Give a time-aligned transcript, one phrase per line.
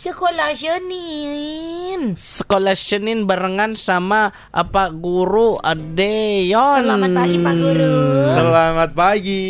[0.00, 1.69] Sekolah Senin.
[2.00, 6.80] Sekolah Senin barengan sama apa guru Adeyon.
[6.80, 7.96] Selamat pagi Pak Guru.
[8.32, 9.44] Selamat pagi.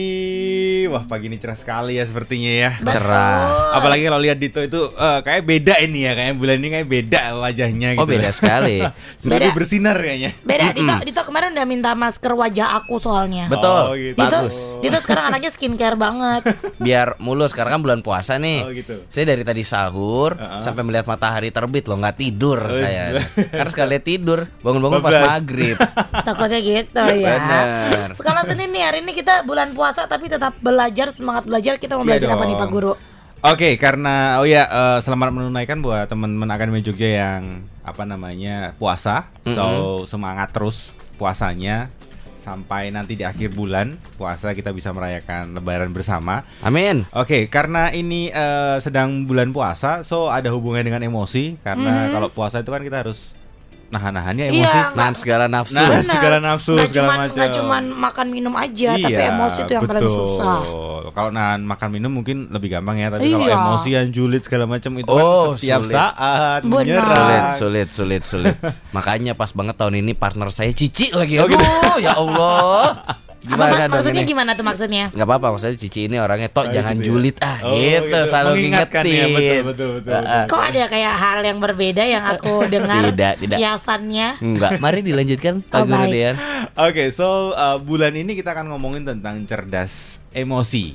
[0.91, 2.71] Wah, pagi ini cerah sekali ya sepertinya ya.
[2.83, 3.79] Cerah.
[3.79, 7.21] Apalagi kalau lihat Dito itu eh, kayak beda ini ya, kayak bulan ini kayak beda
[7.39, 8.03] wajahnya gitu.
[8.03, 8.83] Oh beda sekali.
[9.23, 9.55] Beda.
[9.55, 10.31] bersinar kayaknya.
[10.43, 13.47] Beda, Dito, Dito kemarin udah minta masker wajah aku soalnya.
[13.47, 13.83] Betul.
[13.87, 14.19] Oh, gitu.
[14.19, 14.57] Dito, Bagus.
[14.83, 16.43] Dito sekarang anaknya skincare banget.
[16.83, 18.67] Biar mulus sekarang kan bulan puasa nih.
[18.67, 19.07] Oh, gitu.
[19.07, 20.59] Saya dari tadi sahur Uh-uh.
[20.59, 23.13] sampai melihat matahari terbit loh nggak tidur Oh, saya.
[23.13, 23.23] iya.
[23.53, 25.77] Karena sekali tidur bangun-bangun pas maghrib.
[26.27, 27.37] Takutnya gitu ya.
[27.37, 28.09] Bener.
[28.17, 32.09] Sekolah Senin nih hari ini kita bulan puasa tapi tetap belajar semangat belajar kita mau
[32.09, 32.57] Iya belajar apa nih.
[32.57, 32.93] Pak Guru?
[33.41, 39.33] Oke, karena oh ya eh, selamat menunaikan buat teman-teman Akademi Jogja yang apa namanya puasa.
[39.45, 41.93] So semangat terus puasanya
[42.41, 46.43] sampai nanti di akhir bulan puasa kita bisa merayakan Lebaran bersama.
[46.65, 47.05] Amin.
[47.13, 51.61] Oke, karena ini eh, sedang bulan puasa, so ada hubungannya dengan emosi.
[51.61, 53.37] Karena kalau puasa itu kan kita harus
[53.91, 54.63] nahan-nahannya emosi.
[54.71, 55.75] Iya, Nahan segala nafsu.
[55.75, 56.07] Nah, Benar.
[56.07, 57.37] segala nafsu, Nggak segala cuman- macam.
[57.37, 60.15] nggak cuman makan minum aja, tapi Iya, emosi itu yang paling betul.
[60.17, 60.61] susah.
[61.11, 63.55] Kalau nahan makan minum mungkin lebih gampang ya, tapi kalau Iya.
[63.57, 65.19] emosi yang julid segala macam itu Oh,
[65.53, 65.93] kan setiap sulit.
[65.93, 66.81] saat Benar.
[66.81, 67.11] menyerang.
[67.11, 68.55] Sulit, sulit, sulit, sulit.
[68.91, 71.37] Makanya pas banget tahun ini partner saya Cici lagi.
[71.37, 71.67] Oh, Aduh, gitu.
[72.01, 72.83] ya Allah.
[73.41, 74.29] Apa, Gimana dong maksudnya ini?
[74.29, 75.05] gimana tuh maksudnya?
[75.11, 77.07] Nggak apa-apa maksudnya Cici ini orangnya tok Oh, jangan gitu ya.
[77.09, 78.19] julid ah Oh, gitu, gitu.
[78.29, 79.33] selalu Mengingatkan ya, ngingetin.
[79.33, 80.45] betul, betul, betul, Ah, ah.
[80.45, 83.57] Kok ada kayak hal yang berbeda yang aku dengar Tidak, tidak.
[83.57, 84.29] kiasannya?
[84.39, 86.13] Enggak, mari dilanjutkan Pak Oh, Guru.
[86.79, 90.95] Oke, so uh, bulan ini kita akan ngomongin tentang cerdas emosi.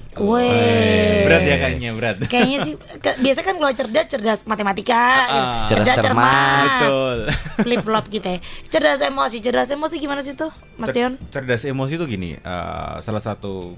[1.26, 2.16] Berat ya kayaknya, berat.
[2.32, 5.44] Kayaknya sih ke- biasa kan kalau cerdas cerdas matematika, gitu.
[5.44, 5.68] Ah.
[5.68, 6.64] Cerdas cermat.
[6.64, 7.18] Betul.
[7.68, 8.40] Flip flop gitu ya.
[8.72, 11.14] Cerdas emosi, cerdas emosi gimana sih tuh, Mas Cer- Dion?
[11.30, 13.76] cerdas emosi itu gini, eh, salah satu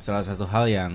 [0.00, 0.92] salah satu hal yang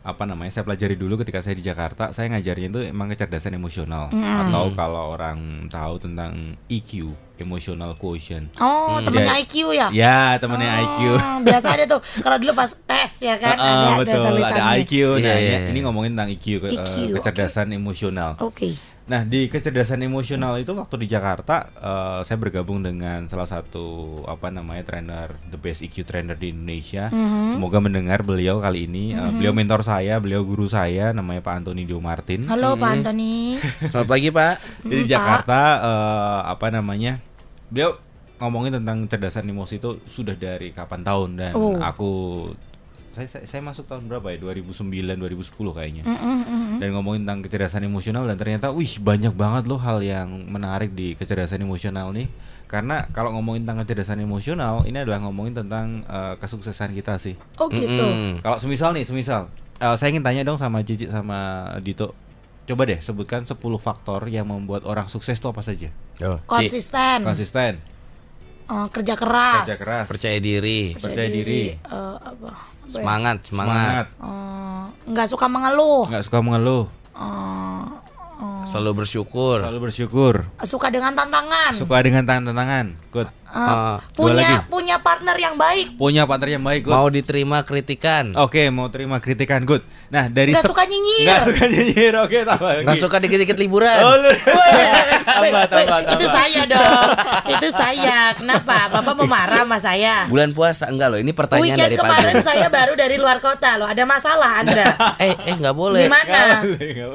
[0.00, 4.08] apa namanya saya pelajari dulu ketika saya di Jakarta, saya ngajarnya itu emang kecerdasan emosional
[4.08, 8.52] atau kalau orang tahu tentang EQ, emotional quotient.
[8.56, 9.40] Oh, temennya Ya.
[9.40, 9.88] IQ ya?
[9.90, 11.00] Ya, temennya IQ.
[11.12, 14.30] Oh, biasa ada tuh kalau dulu pas tes ya kan Ah, ada ada betul, ada
[14.30, 14.72] tulisannya.
[14.78, 14.92] IQ.
[15.10, 15.58] Nah, Iya, ini, iya.
[15.66, 18.36] ini ngomongin tentang IQ, IQ, eh, kecerdasan emosional.
[18.38, 18.76] Oke.
[19.02, 23.82] Nah, di kecerdasan emosional itu waktu di Jakarta eh, saya bergabung dengan salah satu
[24.24, 27.10] apa namanya trainer the best EQ trainer di Indonesia.
[27.10, 27.58] Mhm.
[27.58, 29.10] Semoga mendengar beliau kali ini.
[29.10, 32.46] Eh, beliau mentor saya, beliau guru saya namanya Pak Antoni Dio Martin.
[32.46, 33.58] Halo Pak Antoni.
[33.82, 34.54] Selamat pagi Pak.
[34.80, 37.18] Jadi di Mm, Jakarta eh, apa namanya?
[37.70, 37.94] Beliau
[38.36, 41.76] ngomongin tentang kecerdasan emosi itu sudah dari kapan tahun dan Oh.
[41.76, 42.12] aku
[43.10, 46.78] saya, saya saya masuk tahun berapa ya 2009 2010 kayaknya Mm, mm, mm, mm.
[46.78, 51.12] dan ngomongin tentang kecerdasan emosional dan ternyata wih banyak banget loh hal yang menarik di
[51.14, 52.30] kecerdasan emosional nih
[52.64, 57.66] karena kalau ngomongin tentang kecerdasan emosional ini adalah ngomongin tentang eh, kesuksesan kita sih Oh
[57.66, 57.90] gitu.
[57.98, 58.40] Mm-mm.
[58.40, 62.14] kalau semisal nih semisal eh, saya ingin tanya dong sama Cici sama Dito
[62.70, 67.22] coba deh sebutkan 10 faktor yang membuat orang sukses itu apa saja Oh, Konsisten.
[67.22, 67.72] konsisten
[68.64, 69.66] Eh, kerja keras.
[69.66, 71.74] kerja keras percaya diri, percaya diri.
[71.74, 71.78] Eh,
[72.16, 72.54] apa?
[72.54, 72.54] apa
[72.86, 72.92] ya?
[72.92, 76.06] semangat, semangat, Eh, nggak suka mengeluh.
[76.06, 77.84] nggak suka mengeluh Eh,
[78.38, 79.58] eh, selalu bersyukur.
[79.60, 81.74] selalu bersyukur suka dengan tantangan.
[81.74, 84.14] suka dengan tantangan good Lagi.
[84.14, 85.98] punya punya partner yang baik.
[85.98, 89.82] punya partner yang baik good mau diterima kritikan, Oke, mau terima kritikan good.
[90.08, 91.26] Nah, dari Nggak suka nyinyir.
[91.26, 92.12] Nggak suka nyinyir.
[92.20, 92.84] Oke, tambah lagi.
[92.86, 93.98] nggak suka dikit-dikit liburan.
[94.02, 94.30] Oh, lu.
[95.30, 96.32] Tambah, weh, tambah, Itu tambah.
[96.34, 97.06] saya dong.
[97.46, 98.18] itu saya.
[98.34, 98.90] Kenapa?
[98.90, 100.26] Bapak mau marah sama saya?
[100.26, 102.46] Bulan puasa enggak loh, ini pertanyaan Weekend dari Pak kemarin Guru.
[102.50, 103.86] saya baru dari luar kota loh.
[103.86, 104.84] Ada masalah Anda?
[105.22, 106.08] Eh, eh nggak boleh.
[106.08, 106.64] Gimana?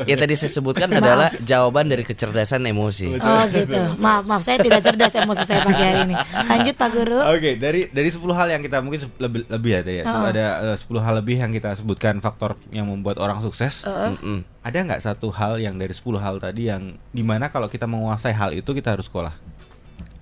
[0.06, 3.18] Yang tadi saya sebutkan adalah jawaban dari kecerdasan emosi.
[3.20, 3.82] Oh gitu.
[4.00, 6.16] Maaf, maaf saya tidak cerdas emosi saya pagi hari ini.
[6.34, 7.20] Lanjut Pak Guru.
[7.32, 10.04] Oke, dari dari 10 hal yang kita mungkin lebih lebih ya tadi ya.
[10.10, 10.26] Oh.
[10.26, 13.86] Ada eh, 10 hal lebih yang kita sebutkan faktor yang membuat orang sukses.
[13.86, 14.42] Mm-mm.
[14.66, 18.34] Ada nggak satu hal yang dari 10 hal tadi yang di mana kalau kita menguasai
[18.34, 19.32] hal itu kita harus sekolah?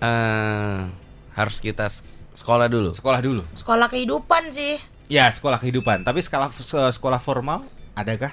[0.03, 0.77] Eh,
[1.33, 1.87] harus kita
[2.35, 2.91] sekolah dulu.
[2.91, 3.41] Sekolah dulu.
[3.55, 4.77] Sekolah kehidupan sih.
[5.07, 6.03] Ya, sekolah kehidupan.
[6.03, 7.63] Tapi skala se- sekolah formal
[7.93, 8.31] adakah?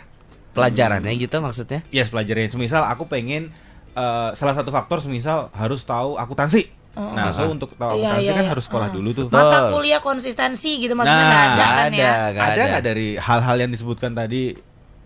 [0.51, 1.87] Pelajarannya gitu maksudnya?
[1.95, 2.51] Yes, pelajarannya.
[2.51, 3.55] Semisal aku pengen
[3.95, 6.80] eh, salah satu faktor semisal harus tahu akuntansi.
[6.91, 8.51] Nah, so untuk tahu Iya, akuntansi iya, kan iya.
[8.51, 8.95] harus sekolah Uh.
[8.95, 9.25] dulu tuh.
[9.27, 9.41] Betul.
[9.41, 12.13] Mata kuliah konsistensi gitu maksudnya Nah, nggak ada Nggak kan ada, ya?
[12.31, 14.43] nggak ada nggak dari hal-hal yang disebutkan tadi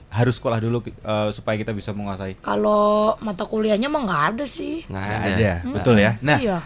[0.08, 2.38] harus sekolah dulu eh, supaya kita bisa menguasai?
[2.38, 4.86] Kalau mata kuliahnya mah nggak ada sih.
[4.86, 5.28] Nggak ada.
[5.28, 6.12] ada, betul ya.
[6.20, 6.58] Nah, iya.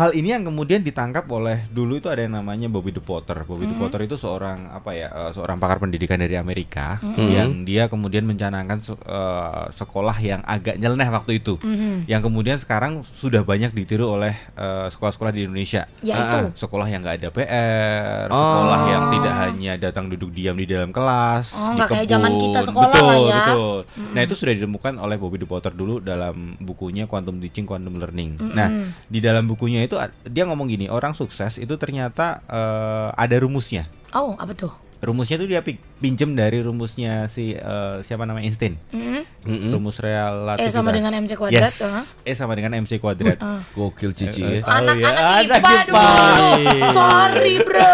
[0.00, 3.36] Hal ini yang kemudian ditangkap oleh dulu itu ada yang namanya Bobby De Potter.
[3.44, 7.86] Bobby De Potter itu seorang apa ya eh, seorang pakar pendidikan dari Amerika yang dia
[7.86, 11.60] kemudian mencanangkan se- eh, sekolah yang agak nyeleneh waktu itu.
[12.06, 15.84] Yang kemudian sekarang sudah banyak ditiru oleh eh, sekolah-sekolah di Indonesia.
[16.00, 16.56] Yaitu?
[16.56, 21.52] sekolah yang nggak ada PR, sekolah yang tidak hanya datang duduk diam di dalam kelas,
[21.52, 22.06] Oh, di kebun.
[22.06, 23.34] zaman kita sekolah betul, lah ya.
[23.36, 23.76] Betul.
[24.10, 28.38] Nah itu sudah ditemukan oleh Bobby De Potter dulu dalam bukunya Quantum Teaching, Quantum Learning.
[28.50, 28.68] Nah
[29.04, 33.90] di dalam bukunya itu dia ngomong gini, orang sukses itu ternyata eh, ada rumusnya.
[34.10, 34.70] Oh, apa tuh?
[35.00, 38.76] Rumusnya itu dia pi- pinjem dari rumusnya si eh, siapa namanya Einstein.
[38.90, 39.24] Mm-mm.
[39.40, 39.72] Mm-mm.
[39.72, 40.68] Rumus relativitas.
[40.68, 41.80] E sama dengan MC kuadrat, Yes.
[41.80, 42.04] uh.
[42.20, 43.40] E sama dengan MC kuadrat.
[43.72, 44.60] Gokil Cici Eh, ya.
[44.60, 45.72] Tahu Anak-anak ya, anak IPA IPA.
[45.88, 46.88] dulu.
[46.92, 47.92] Sorry, Bro.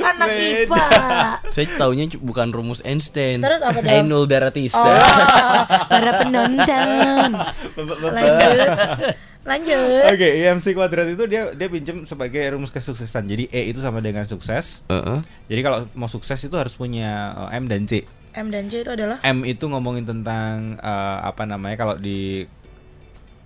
[0.00, 0.48] Anak Beda.
[0.64, 0.84] IPA.
[1.52, 3.44] Saya taunya cu- bukan rumus Einstein.
[3.44, 3.92] Terus apa dong?
[3.92, 4.80] Ainul Daratista.
[4.80, 7.28] Oh, para penonton.
[8.08, 8.68] Lanjut.
[9.48, 10.02] Lanjut.
[10.06, 13.24] Oke, IMC kuadrat itu dia dia pinjam sebagai rumus kesuksesan.
[13.24, 14.84] Jadi E itu sama dengan sukses.
[14.86, 15.18] Heeh.
[15.48, 18.04] Jadi kalau mau sukses itu harus punya eh, M dan C.
[18.36, 22.44] M dan C itu adalah M itu ngomongin tentang eh, apa namanya kalau di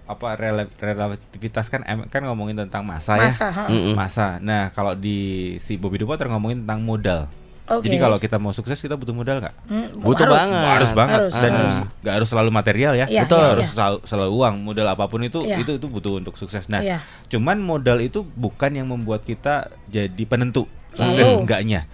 [0.02, 3.48] apa rela- relativitas kan M kan ngomongin tentang masa, masa.
[3.48, 3.50] ya.
[3.54, 3.64] ha.
[3.70, 3.94] Mm-mm.
[3.94, 4.26] Masa.
[4.42, 7.30] Nah, kalau di si Bobby De Potter ngomongin tentang modal.
[7.72, 7.86] Oke.
[7.86, 9.54] Jadi kalau kita mau sukses kita butuh modal nggak?
[9.64, 10.36] Hmm, Butuh harus.
[10.36, 10.68] banget.
[10.68, 11.34] Harus banget Harus.
[11.34, 11.52] dan
[11.98, 13.06] nggak harus selalu material ya.
[13.06, 13.38] Iya, Betul.
[13.38, 13.72] iya, harus iya.
[13.72, 15.56] selalu, selalu uang, modal apa pun itu Iya.
[15.58, 16.68] itu itu butuh untuk sukses.
[16.68, 17.00] Nah, Iya.
[17.26, 21.40] cuman modal itu bukan yang membuat kita jadi penentu sukses Oh.
[21.40, 21.88] enggaknya.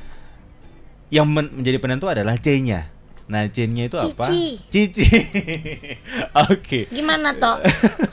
[1.08, 2.92] Yang men- menjadi penentu adalah C-nya.
[3.28, 4.24] Nah, itu apa?
[4.24, 4.56] Cici.
[4.72, 5.04] Cici.
[6.48, 6.88] Oke.
[6.88, 7.60] Gimana toh?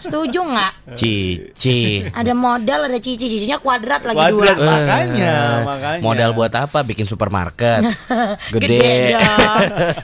[0.03, 0.99] Setuju nggak?
[0.99, 2.03] Cici.
[2.11, 4.67] Ada modal, ada cici, cicinya kuadrat lagi Kuadrat dua.
[4.67, 6.03] makanya, Eh, makanya.
[6.03, 6.83] Modal buat apa?
[6.83, 7.87] Bikin supermarket.
[8.53, 9.15] Gede, Gede.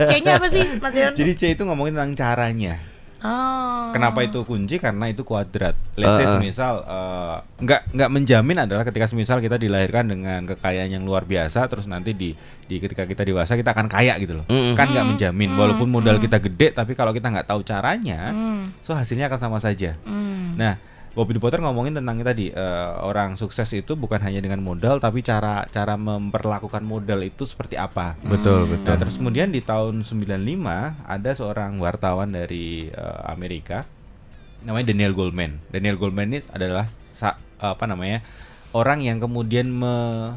[0.07, 1.11] C-nya apa sih, Mas Dion?
[1.11, 2.79] Jadi C itu ngomongin tentang caranya.
[3.21, 3.93] Oh.
[3.93, 4.81] Kenapa itu kunci?
[4.81, 5.77] Karena itu kuadrat.
[5.93, 11.03] Let's say semisal eh, nggak nggak menjamin adalah ketika semisal kita dilahirkan dengan kekayaan yang
[11.05, 12.33] luar biasa, terus nanti di
[12.65, 14.45] di ketika kita dewasa kita akan kaya gitu loh.
[14.49, 14.73] Mm-mm.
[14.73, 15.53] Kan nggak menjamin.
[15.53, 19.57] Walaupun modal kita gede, tapi kalau kita nggak tahu caranya, Hmm, so hasilnya akan sama
[19.61, 19.93] saja.
[20.01, 20.57] hmm.
[20.57, 20.75] Nah,
[21.11, 25.67] Bobby Potter ngomongin tentang tadi eh, orang sukses itu bukan hanya dengan modal, tapi cara
[25.67, 28.15] cara memperlakukan modal itu seperti apa.
[28.21, 28.95] Betul, Nah, betul.
[28.97, 30.39] terus kemudian di tahun 95
[31.03, 33.83] ada seorang wartawan dari eh, Amerika
[34.61, 35.59] namanya Daniel Goldman.
[35.67, 38.23] Daniel Goldman ini adalah sa- apa namanya?
[38.71, 40.31] orang yang kemudian me-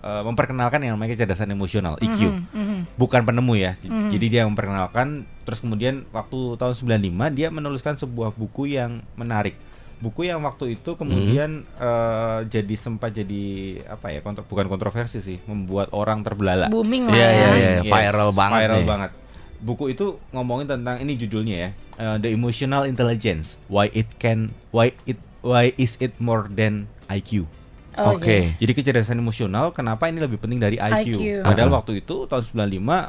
[0.00, 2.30] eh, memperkenalkan yang namanya kecerdasan emosional EQ.
[2.30, 2.94] Mhm.
[2.94, 3.74] Bukan penemu ya.
[3.74, 9.58] J- Jadi dia memperkenalkan terus kemudian waktu tahun 95 dia menuliskan sebuah buku yang menarik.
[9.96, 13.44] Buku yang waktu itu kemudian eh, jadi sempat jadi
[13.86, 14.20] apa ya?
[14.20, 16.68] kontro- bukan kontroversi sih, membuat orang terbelalak.
[16.68, 17.32] Booming lah Iya, ya.
[17.32, 17.70] iya, iya.
[17.80, 18.88] Yes, Viral banget Viral nih.
[18.88, 19.10] banget.
[19.58, 23.56] Buku itu ngomongin tentang ini judulnya ya, eh, The Emotional Intelligence.
[23.66, 27.48] Why it can, why it, why is it more than IQ?
[27.96, 28.54] Oh, Oke.
[28.54, 31.06] Jadi kecerdasan emosional kenapa ini lebih penting dari IQ?
[31.08, 31.20] IQ.
[31.42, 33.06] Padahal waktu itu tahun 95 eh,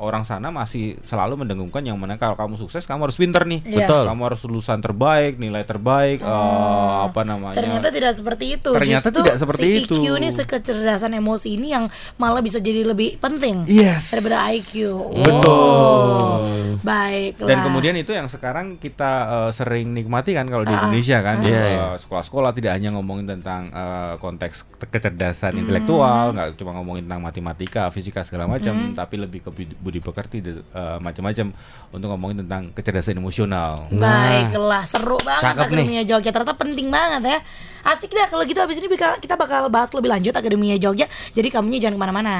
[0.00, 3.62] orang sana masih selalu mendengungkan yang mana kalau kamu sukses kamu harus pinter nih.
[3.62, 3.86] Iya.
[3.86, 4.04] Betul.
[4.06, 7.54] Kamu harus lulusan terbaik, nilai terbaik, eh, apa namanya?
[7.54, 8.70] Ternyata tidak seperti itu.
[8.70, 9.96] Ternyata Justru tidak seperti si itu.
[9.96, 11.84] IQ ini kecerdasan emosi ini yang
[12.14, 14.10] malah bisa jadi lebih penting Yes.
[14.10, 14.72] daripada IQ.
[15.14, 16.74] Betul.
[16.80, 17.48] Baiklah.
[17.48, 21.38] Dan kemudian itu yang sekarang kita eh, sering nikmati kan kalau di Ah, Indonesia kan
[21.38, 21.86] Iya, Eh, iya.
[21.96, 26.34] sekolah-sekolah tidak hanya ngomongin tentang eh, konteks te- kecerdasan intelektual, Hmm.
[26.34, 31.52] nggak cuma ngomongin tentang matematika, fisika segala macam, tapi lebih ke budi, pekerti eh, macam-macam
[31.90, 33.84] untuk ngomongin tentang kecerdasan emosional.
[33.90, 36.32] Baiklah, seru banget Cakep Akademia Jogja.
[36.32, 37.38] Ternyata penting banget ya.
[37.84, 38.88] Asik dah kalau gitu habis ini
[39.20, 41.04] kita bakal bahas lebih lanjut Akademia Jogja.
[41.30, 42.36] Jadi kamunya jangan ke mana-mana.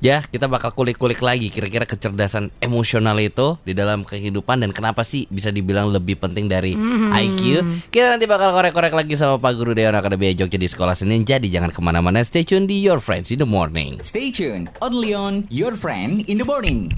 [0.00, 5.28] Ya, kita bakal kulik-kulik lagi kira-kira kecerdasan emosional itu di dalam kehidupan dan kenapa sih
[5.28, 6.72] bisa dibilang lebih penting dari
[7.20, 7.60] IQ.
[7.92, 11.28] Kita nanti bakal korek-korek lagi sama Pak Guru Dewan Akademi Jogja di Sekolah Senin.
[11.28, 14.00] Jadi jangan ke mana-mana, stay tune di Your Friends in the Morning.
[14.00, 16.96] Stay tuned, only on Your Friend in the Morning.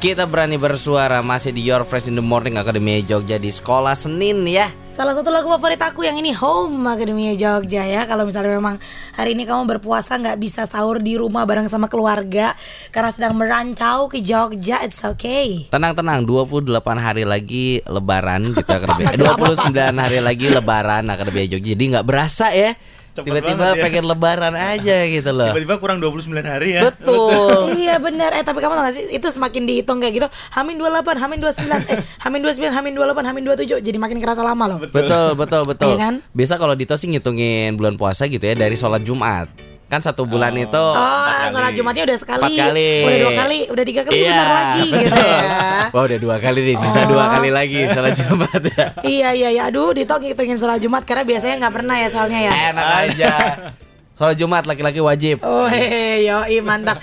[0.00, 4.48] Kita berani bersuara masih di Your Friends in the Morning Akademi Jogja di Sekolah Senin
[4.48, 4.72] ya.
[4.98, 8.82] Salah satu lagu favorit aku yang ini Home Akademia Jogja ya Kalau misalnya memang
[9.14, 12.58] hari ini kamu berpuasa nggak bisa sahur di rumah bareng sama keluarga
[12.90, 19.70] Karena sedang merancau ke Jogja It's okay Tenang-tenang, 28 hari lagi lebaran gitu eh, 29
[19.70, 21.78] hari lagi lebaran Akademi Jogja.
[21.78, 22.74] Jadi nggak berasa ya.
[23.16, 23.82] Tiba-tiba ya.
[23.82, 25.50] pengen lebaran aja gitu loh.
[25.50, 26.88] Tiba-tiba kurang 29 hari ya.
[26.90, 27.70] Betul.
[27.78, 31.20] Iya benar Eh tapi kamu tau gak sih Itu semakin dihitung kayak gitu Hamin 28
[31.20, 35.36] Hamin 29 Eh Hamin 29 Hamin 28 Hamin 27 Jadi makin kerasa lama loh Betul,
[35.38, 35.94] betul, betul.
[35.94, 36.14] Iya kan?
[36.34, 39.67] Biasa kalau Dito sih ngitungin bulan puasa gitu ya dari sholat Jumat.
[39.88, 42.92] Kan satu bulan itu Oh, sholat Jumatnya udah sekali, Empat kali.
[43.00, 45.24] udah dua kali, udah tiga kali, Iya, bentar lagi gitu betul.
[45.26, 45.48] ya.
[45.88, 48.84] Wah udah dua kali nih, sisa dua kali lagi sholat Jumat ya.
[49.02, 52.52] iya iya iya, aduh Dito ngitungin sholat Jumat karena biasanya nggak pernah ya soalnya ya.
[52.68, 53.32] Enak aja.
[54.18, 55.38] Sholat Jumat laki-laki wajib.
[55.40, 56.98] Oh hehe, yoi mantap.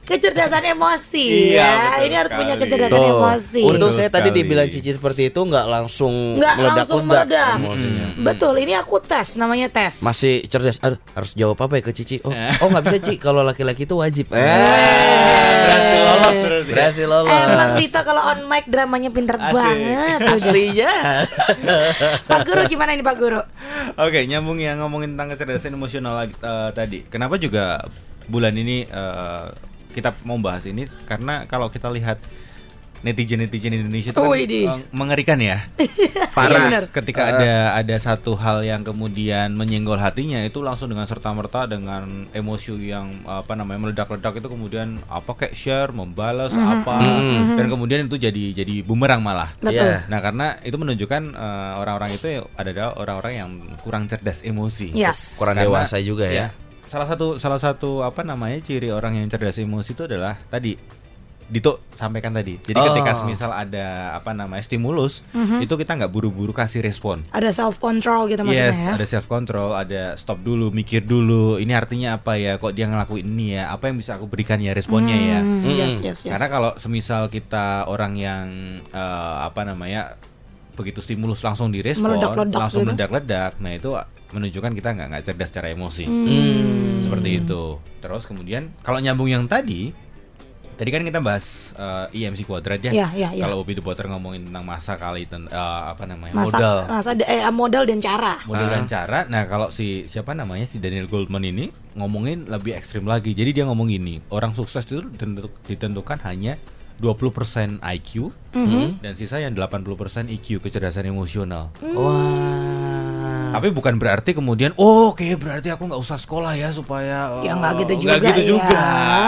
[0.00, 1.70] Kecerdasan emosi Iya, ya.
[1.70, 3.12] betul Ini harus punya kecerdasan Tuh.
[3.14, 3.60] emosi.
[3.62, 7.56] Untung Betul saya tadi dibilang Cici seperti itu nggak langsung Nggak langsung meledak.
[7.56, 8.06] emosinya.
[8.20, 10.00] Betul, ini aku tes, namanya tes.
[10.00, 10.80] Masih cerdas.
[10.80, 12.18] Aduh, harus jawab apa ya ke Cici?
[12.20, 13.14] Oh, oh nggak bisa Ci.
[13.16, 14.26] Kalau laki-laki itu wajib.
[14.30, 14.40] Eh,
[15.62, 16.70] berhasil lolos berarti.
[16.70, 17.30] Berhasil lolos.
[17.30, 19.54] Emang Dito kalau on mic dramanya pinter Asik.
[19.54, 20.18] banget.
[20.34, 20.92] Aslinya.
[22.26, 23.40] Pak Guru gimana nih Pak Guru?
[23.94, 26.98] Oke, nyambung yang ngomongin tentang kecerdasan emosional lagi eh, tadi.
[27.06, 27.78] Kenapa juga
[28.26, 29.46] bulan ini eh,
[29.90, 32.18] kita mau bahas ini karena kalau kita lihat
[33.00, 35.64] netizen-netizen Indonesia itu kan eh, mengerikan ya.
[35.80, 36.68] Iya, Parah.
[36.68, 36.84] benar.
[36.92, 42.28] Ketika ada ada satu hal yang kemudian menyenggol hatinya itu langsung dengan serta merta dengan
[42.30, 47.00] emosi yang apa namanya meledak-ledak itu kemudian apa kayak share, membalas apa
[47.56, 49.52] dan kemudian itu jadi jadi bumerang malah.
[49.58, 49.80] Betul.
[49.80, 50.06] Iya.
[50.08, 54.92] Nah, karena itu menunjukkan eh, orang-orang itu adalah orang-orang yang kurang cerdas emosi.
[54.92, 55.40] Yes.
[55.40, 56.52] Kurang Karena- dewasa juga ya.
[56.90, 60.74] Salah satu salah satu apa namanya ciri orang yang cerdas emosi itu adalah tadi
[61.50, 62.62] Dito sampaikan tadi.
[62.62, 62.94] Jadi Oh.
[62.94, 65.26] ketika misal ada apa namanya stimulus,
[65.58, 67.26] itu kita nggak buru-buru kasih respon.
[67.34, 68.94] Ada self control gitu maksudnya Yes, ya.
[68.94, 71.58] ada self control, ada stop dulu, mikir dulu.
[71.58, 72.54] Ini artinya apa ya?
[72.54, 73.66] Kok dia ngelakuin ini ya?
[73.66, 75.42] Apa yang bisa aku berikan ya responnya ya?
[75.42, 75.74] Hmm, Mm.
[75.74, 76.30] yes, yes, yes.
[76.30, 78.46] Karena kalau semisal kita orang yang
[78.86, 80.14] eh, apa namanya
[80.78, 82.94] begitu stimulus langsung direspon, Meledak-ledak langsung gitu.
[82.94, 83.90] meledak-ledak, nah itu
[84.30, 87.02] menunjukkan kita nggak nggak cerdas secara emosi, Hmm.
[87.02, 87.62] seperti itu.
[87.98, 89.90] Terus kemudian kalau nyambung yang tadi,
[90.72, 92.88] tadi kan kita bahas eh, IMC kuadrat ya.
[92.90, 93.42] Iya, iya, iya.
[93.42, 95.56] Kalau Bobby the Potter ngomongin tentang masa kali ten- eh,
[95.86, 98.34] apa namanya Masa, modal, masa eh, modal dan cara.
[98.44, 98.72] modal Ah.
[98.72, 99.18] dan cara.
[99.26, 103.32] Nah kalau si siapa namanya si Daniel Goldman ini ngomongin lebih ekstrim lagi.
[103.32, 106.56] Jadi dia ngomong gini, orang sukses itu ditentu- ditentukan hanya
[106.96, 109.00] 20% IQ Mhm.
[109.00, 111.72] dan sisa yang 80% IQ kecerdasan emosional.
[111.82, 112.69] Wah.
[113.50, 117.58] Tapi bukan berarti kemudian oh oke berarti aku nggak usah sekolah ya supaya Ya oh,
[117.58, 118.48] nggak gitu nggak juga gitu ya.
[118.48, 118.82] juga.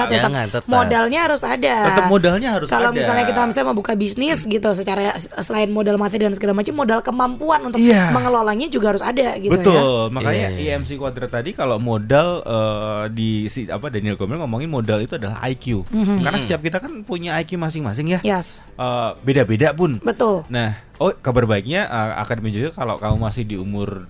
[0.04, 0.62] Tetap Jangan, tetap.
[0.66, 1.76] modalnya harus ada.
[1.88, 2.96] Tetap modalnya harus Kalau ada.
[2.96, 7.00] misalnya kita misalnya mau buka bisnis gitu, secara selain modal materi dan segala macam, modal
[7.00, 8.10] kemampuan untuk Iya.
[8.10, 9.58] mengelolanya juga harus ada gitu ya.
[9.58, 10.72] Betul, makanya Iya, iya.
[10.76, 15.40] IMC kuadrat tadi kalau modal eh, di si apa Daniel Goleman ngomongin modal itu adalah
[15.42, 15.82] IQ.
[15.88, 16.20] Mhm.
[16.20, 18.20] Karena setiap kita kan punya IQ masing-masing ya.
[18.22, 19.98] Yes, Eh, beda-beda pun.
[19.98, 20.42] betul.
[20.48, 24.06] Nah, oh kabar baiknya eh, akademi juga kalau kamu masih di umur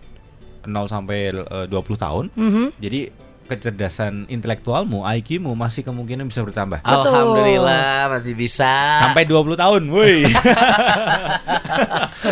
[0.63, 2.77] 0 sampai eh, 20 tahun, Mhm.
[2.77, 3.09] jadi
[3.53, 6.81] kecerdasan intelektualmu, IQ-mu masih kemungkinan bisa bertambah.
[6.89, 9.05] Alhamdulillah masih bisa.
[9.05, 10.25] Sampai 20 tahun, woi.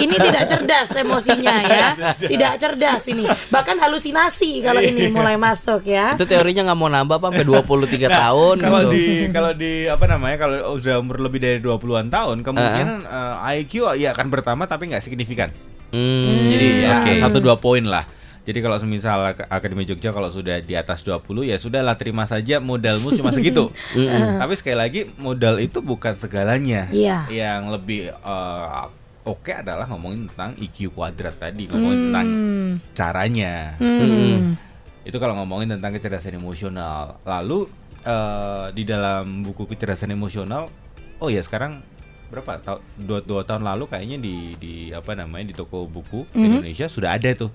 [0.00, 1.86] Ini tidak cerdas emosinya ya,
[2.16, 3.26] tidak cerdas ini.
[3.26, 6.14] Bahkan halusinasi kalau ini mulai masuk ya.
[6.14, 8.54] Itu teorinya nggak mau nambah apa sampai 23 tahun.
[8.60, 8.94] Nah, kalau gitu.
[8.94, 13.98] di kalau di apa namanya kalau udah umur lebih dari 20-an tahun, kemungkinan eh, IQ
[13.98, 15.50] ya akan bertambah tapi nggak signifikan.
[15.90, 17.12] Hmm, Jadi ya oke.
[17.18, 18.06] satu dua poin lah.
[18.50, 22.58] Jadi kalau semisal Ak- Akademi Jogja kalau sudah di atas 20 ya sudahlah terima saja
[22.58, 23.70] modalmu cuma segitu.
[24.42, 26.90] Tapi sekali lagi modal itu bukan segalanya.
[26.90, 27.30] Iya.
[27.30, 28.84] Yang lebih eh,
[29.22, 32.70] oke adalah ngomongin tentang IQ kuadrat tadi, ngomongin tentang Hmm.
[32.90, 33.78] caranya.
[33.78, 34.58] Hmm.
[35.00, 37.22] Itu kalau ngomongin tentang kecerdasan emosional.
[37.22, 37.70] Lalu
[38.02, 40.66] eh, di dalam buku kecerdasan emosional,
[41.16, 41.86] oh ya sekarang
[42.26, 46.46] berapa tahun dua, dua tahun lalu kayaknya di di apa namanya di toko buku di
[46.48, 47.50] Indonesia sudah ada tuh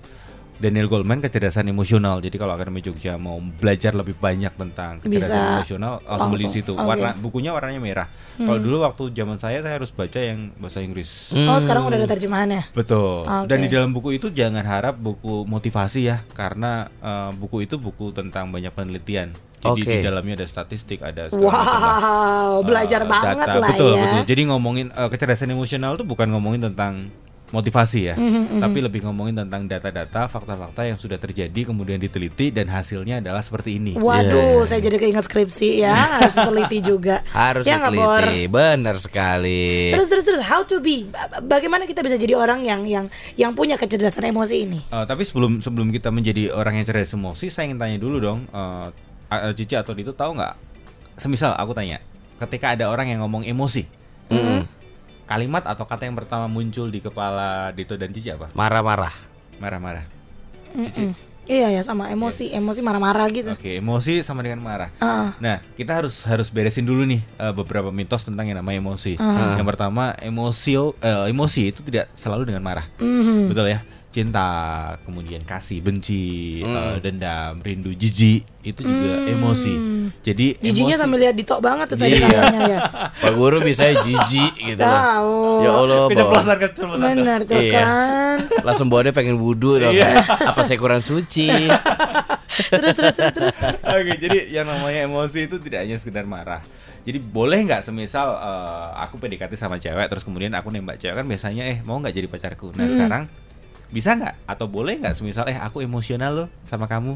[0.56, 2.18] Daniel Goleman kecerdasan emosional.
[2.18, 6.72] Jadi kalau Akademi Jogja mau belajar lebih banyak tentang kecerdasan Bisa emosional langsung beli situ.
[6.72, 6.80] Oke.
[6.80, 8.08] Warna bukunya warnanya merah.
[8.36, 11.32] Kalau dulu waktu zaman saya saya harus baca yang bahasa Inggris.
[11.32, 12.72] Oh sekarang udah ada terjemahannya.
[12.72, 13.24] Betul.
[13.24, 13.48] Oke.
[13.48, 18.12] Dan di dalam buku itu jangan harap buku motivasi ya, karena eh, buku itu buku
[18.12, 19.36] tentang banyak penelitian.
[19.56, 19.92] Jadi Oke.
[19.98, 21.80] di dalamnya ada statistik, ada segala macam.
[21.80, 23.56] Wow, belajar Eh, banget data.
[23.56, 24.04] lah betul, ya.
[24.04, 27.08] Betul, Jadi ngomongin eh, kecerdasan emosional itu bukan ngomongin tentang
[27.48, 32.66] motivasi ya, Mhm, tapi lebih ngomongin tentang data-data, fakta-fakta yang sudah terjadi kemudian diteliti dan
[32.66, 33.94] hasilnya adalah seperti ini.
[33.94, 37.22] Waduh, saya jadi keinget skripsi ya, harus teliti juga.
[37.32, 39.90] Harus ya diteliti, benar sekali.
[39.90, 41.06] Terus terus terus, how to be?
[41.06, 44.80] Ba- Bagaimana kita bisa jadi orang yang yang yang punya kecerdasan emosi ini?
[44.84, 48.44] Eh, tapi sebelum sebelum kita menjadi orang yang cerdas emosi, saya ingin tanya dulu dong,
[48.48, 48.86] eh,
[49.28, 50.54] A- Cici atau Dito tahu nggak?
[51.14, 52.02] Semisal aku tanya,
[52.38, 53.86] ketika ada orang yang ngomong emosi,
[55.26, 58.48] kalimat atau kata yang pertama muncul di kepala Dito dan Cici apa?
[58.54, 59.12] Marah-marah.
[59.58, 60.06] Marah-marah.
[61.46, 63.54] Iya ya sama emosi, emosi marah-marah gitu.
[63.54, 64.90] Oke, emosi sama dengan marah.
[64.98, 65.30] Ah.
[65.38, 69.14] Nah, kita harus harus beresin dulu nih eh, beberapa mitos tentang yang namanya emosi.
[69.22, 69.54] Ah.
[69.54, 72.90] Yang pertama, emosi eh, emosi itu tidak selalu dengan marah.
[72.98, 73.46] Mhm.
[73.46, 73.86] Betul ya.
[74.16, 74.48] Cinta,
[75.04, 76.96] kemudian kasih, benci, Hmm.
[76.96, 79.74] eh, dendam, rindu, jijik itu juga emosi.
[80.24, 82.26] Jadi Jijinya emosi sambil lihat ditok banget tuh tadi Iya.
[82.26, 82.80] katanya ya.
[83.22, 84.96] Pak Guru bisa jijik gitu loh.
[84.96, 85.36] Tahu.
[85.60, 87.06] Ya Allah, keceplosan keceplosan.
[87.12, 87.72] Bener tuh Iya.
[87.76, 88.36] kan.
[88.64, 89.92] langsung bawaannya pengen wudhu dong.
[89.92, 90.18] Iya.
[90.24, 91.46] Apa saya kurang suci?
[92.66, 93.56] Terus terus terus terus.
[93.84, 96.64] Oke, jadi yang namanya emosi itu tidak hanya sekedar marah.
[97.02, 101.22] Jadi boleh nggak semisal eh, aku PDKT sama cewek terus kemudian aku nembak cewek kan
[101.24, 102.72] biasanya eh mau nggak jadi pacarku.
[102.72, 103.22] Nah sekarang
[103.88, 107.14] bisa nggak atau boleh nggak semisal eh aku emosional loh sama kamu.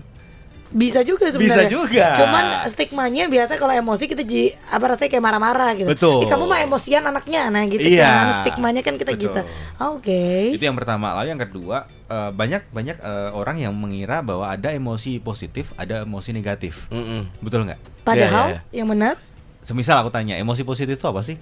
[0.71, 1.67] Bisa juga Bisa sebenarnya.
[1.67, 2.07] juga.
[2.15, 5.91] Cuman stigmanya biasa kalau emosi kita jadi apa rasanya kayak marah-marah gitu.
[5.91, 6.23] Betul.
[6.23, 8.07] "Ih, kamu mah emosian anaknya nah gitu Iya.
[8.07, 8.27] kan.
[8.39, 9.35] Stigmanya kan kita Betul.
[9.35, 9.41] gitu.
[9.85, 10.55] Oke.
[10.55, 11.11] Itu yang pertama.
[11.13, 16.03] Lalu yang kedua eh, banyak banyak eh, orang yang mengira bahwa ada emosi positif, ada
[16.03, 16.87] emosi negatif.
[16.89, 17.27] Mm-mm.
[17.41, 17.79] Betul nggak?
[18.03, 19.19] Padahal Iya, yang benar
[19.61, 21.35] Semisal aku tanya emosi positif itu apa sih?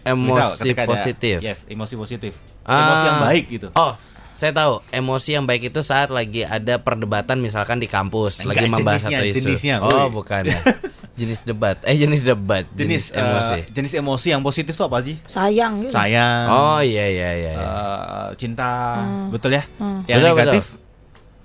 [0.00, 1.38] Semisal Emosi ada- positif.
[1.40, 2.32] yes, emosi positif.
[2.60, 2.74] Ah.
[2.76, 3.68] Emosi yang baik gitu.
[3.72, 3.94] Oh,
[4.38, 4.78] saya tahu.
[4.88, 9.18] Emosi yang baik itu saat lagi ada perdebatan misalkan di kampus, Enggak, lagi membahas jenisnya,
[9.18, 9.38] satu isu.
[9.42, 10.60] jenisnya, oh, bukan ya.
[11.18, 11.76] jenis debat.
[11.82, 12.62] Eh, jenis debat.
[12.70, 13.52] Jenis Jenis, emosi.
[13.52, 15.18] eh, jenis emosi yang positif itu apa sih?
[15.26, 15.90] sayang gitu.
[15.90, 16.46] Sayang.
[16.46, 17.52] oh, iya iya iya.
[17.52, 17.52] iya.
[17.58, 19.66] eh, cinta, betul ya?
[19.76, 20.06] Hmm.
[20.06, 20.64] Yang Betul, negatif,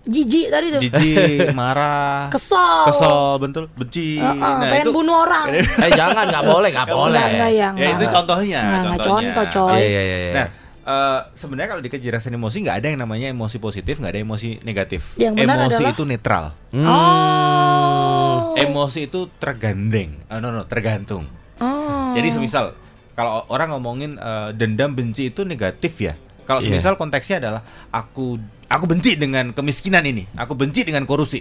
[0.03, 0.81] Jijik tadi tuh.
[0.83, 2.91] jijik, marah, Kesel.
[2.91, 4.19] kesel, betul, benci.
[4.19, 5.47] Heeh, Nah, pengen itu bunuh orang.
[5.55, 7.15] eh, jangan, nggak boleh, nggak boleh.
[7.15, 7.69] Enggak, enggak ya.
[7.71, 8.11] ya itu enggak.
[8.11, 9.79] contohnya, Enggak, enggak contoh, coy.
[9.79, 10.17] Iya iya iya.
[10.19, 10.33] iya.
[10.35, 10.47] Nah,
[10.83, 14.49] eh, sebenarnya kalau di kejelasan emosi nggak ada yang namanya emosi positif, nggak ada emosi
[14.61, 15.15] negatif.
[15.15, 16.43] Yang benar emosi adalah- itu netral.
[16.69, 16.85] Hmm.
[16.85, 18.53] Oh.
[18.55, 20.21] Emosi itu tergandeng.
[20.27, 21.25] Oh, no, no, tergantung.
[21.57, 22.13] Oh.
[22.13, 22.75] Jadi semisal
[23.13, 26.13] kalau orang ngomongin eh, dendam benci itu negatif ya.
[26.43, 26.75] Kalau Iya.
[26.75, 28.35] semisal konteksnya adalah aku
[28.67, 31.39] aku benci dengan kemiskinan ini, aku benci dengan korupsi.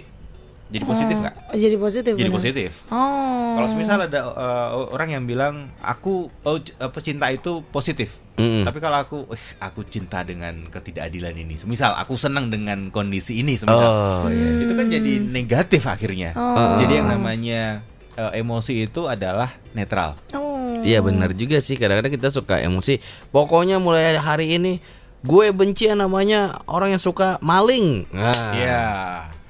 [0.73, 1.35] Jadi positif nggak?
[1.45, 2.13] Oh, Jadi positif.
[2.13, 2.33] Jadi benar.
[2.35, 2.69] positif.
[2.89, 3.53] Oh.
[3.53, 8.17] Kalau semisal ada eh, orang yang bilang aku oh, c- apa cinta itu positif.
[8.33, 8.65] Mm-mm.
[8.65, 11.55] Tapi kalau aku eh, aku cinta dengan ketidakadilan ini.
[11.55, 13.85] Semisal aku senang dengan kondisi ini semisal.
[13.85, 14.49] Oh, iya.
[14.59, 16.33] Itu kan jadi negatif akhirnya.
[16.33, 16.81] Oh.
[16.81, 20.17] Jadi yang namanya eh, emosi itu adalah netral.
[20.33, 20.81] Oh.
[20.81, 22.97] Iya benar juga sih kadang-kadang kita suka emosi.
[23.29, 24.81] Pokoknya mulai hari ini
[25.21, 28.03] gue benci yang namanya orang yang suka maling.
[28.09, 28.83] Nah, Iya.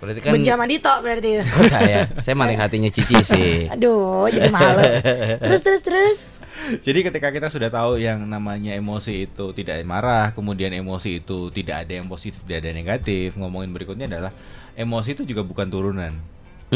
[0.03, 1.31] Berarti kan Benci sama Dito berarti.
[1.55, 3.71] Oh, saya, saya maling hatinya Cici sih.
[3.71, 4.83] Aduh, jadi malu.
[5.39, 6.19] terus terus terus.
[6.83, 11.87] Jadi ketika kita sudah tahu yang namanya emosi itu tidak marah, kemudian emosi itu tidak
[11.87, 13.35] ada yang positif, tidak ada yang negatif.
[13.35, 14.31] Ngomongin berikutnya adalah
[14.77, 16.13] emosi itu juga bukan turunan.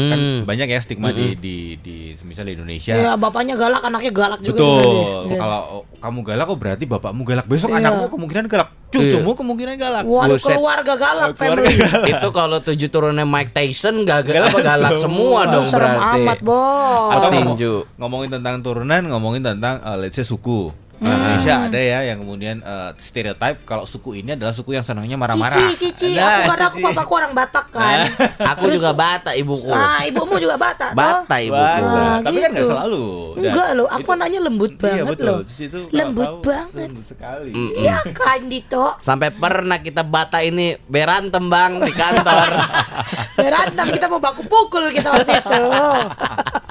[0.00, 0.38] Kan Hmm.
[0.44, 2.92] banyak ya stigma di di di semisal di Indonesia.
[2.92, 4.54] Ya, bapaknya galak, anaknya galak juga.
[4.54, 4.78] Betul.
[4.78, 5.28] berarti.
[5.28, 5.36] Iya.
[5.36, 5.60] Kalau
[5.98, 7.44] kamu galak kok berarti bapakmu galak.
[7.44, 7.78] Besok Iya.
[7.80, 8.68] anakmu kemungkinan galak.
[8.88, 10.02] Cucumu kemungkinan galak.
[10.02, 10.48] Waduh, Buset.
[10.50, 12.08] keluarga galak Keluarga family.
[12.08, 15.40] Itu kalau tujuh turunnya Mike Tyson gak Galak apa galak semua semua.
[15.50, 16.20] dong Serem berarti.
[16.22, 17.10] amat, Bos.
[17.10, 17.44] Atau Tinju.
[17.44, 20.72] ngomong- ngomongin tentang turunan, ngomongin tentang uh, let's say suku.
[20.98, 21.06] Hmm.
[21.08, 25.54] Indonesia ada ya yang kemudian uh, stereotype kalau suku ini adalah suku yang senangnya marah-marah.
[25.70, 27.98] Cici, cici, Nah, aku karena aku bapakku orang Batak kan.
[28.52, 29.68] Aku juga bata ibuku.
[29.68, 30.98] Ah, ibumu juga Batak toh?
[30.98, 31.54] Bata ibuku.
[31.54, 32.72] Wah, Ah, tapi kan nggak gitu.
[32.72, 33.06] selalu.
[33.36, 35.26] Dan Enggak loh, aku itu- anaknya lembut Iya banget betul.
[35.28, 35.38] loh.
[35.44, 36.88] Cici itu Lembut tahu, banget.
[36.88, 37.50] lembut sekali.
[37.52, 37.70] Mm.
[37.76, 38.86] Iya kan Dito.
[38.98, 42.50] Sampai pernah kita bata ini berantem bang di kantor.
[43.38, 45.62] Berantem kita mau baku pukul kita waktu itu.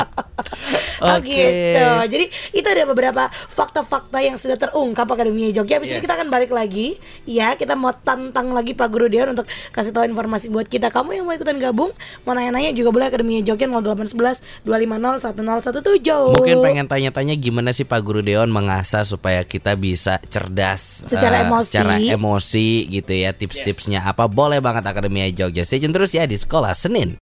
[0.99, 1.29] Oh Oke.
[1.29, 1.85] gitu.
[2.07, 5.77] Jadi itu ada beberapa fakta-fakta yang sudah terungkap Akademi Jogja.
[5.77, 6.05] Habis ini Yes.
[6.05, 6.97] kita akan balik lagi.
[7.23, 10.87] Ya, kita mau tantang lagi Pak Guru Deon untuk kasih tahu informasi buat kita.
[10.87, 11.91] Kamu yang mau ikutan gabung,
[12.23, 16.33] mau nanya-nanya juga boleh Akademi Jogja 0811 250 1017.
[16.33, 21.45] Mungkin pengen tanya-tanya gimana sih Pak Guru Deon mengasah supaya kita bisa cerdas Secara eh,
[21.45, 21.65] emosi.
[21.67, 26.33] secara emosi gitu ya tips-tipsnya apa boleh banget Akademi Jogja stay tune terus ya di
[26.33, 27.19] sekolah Senin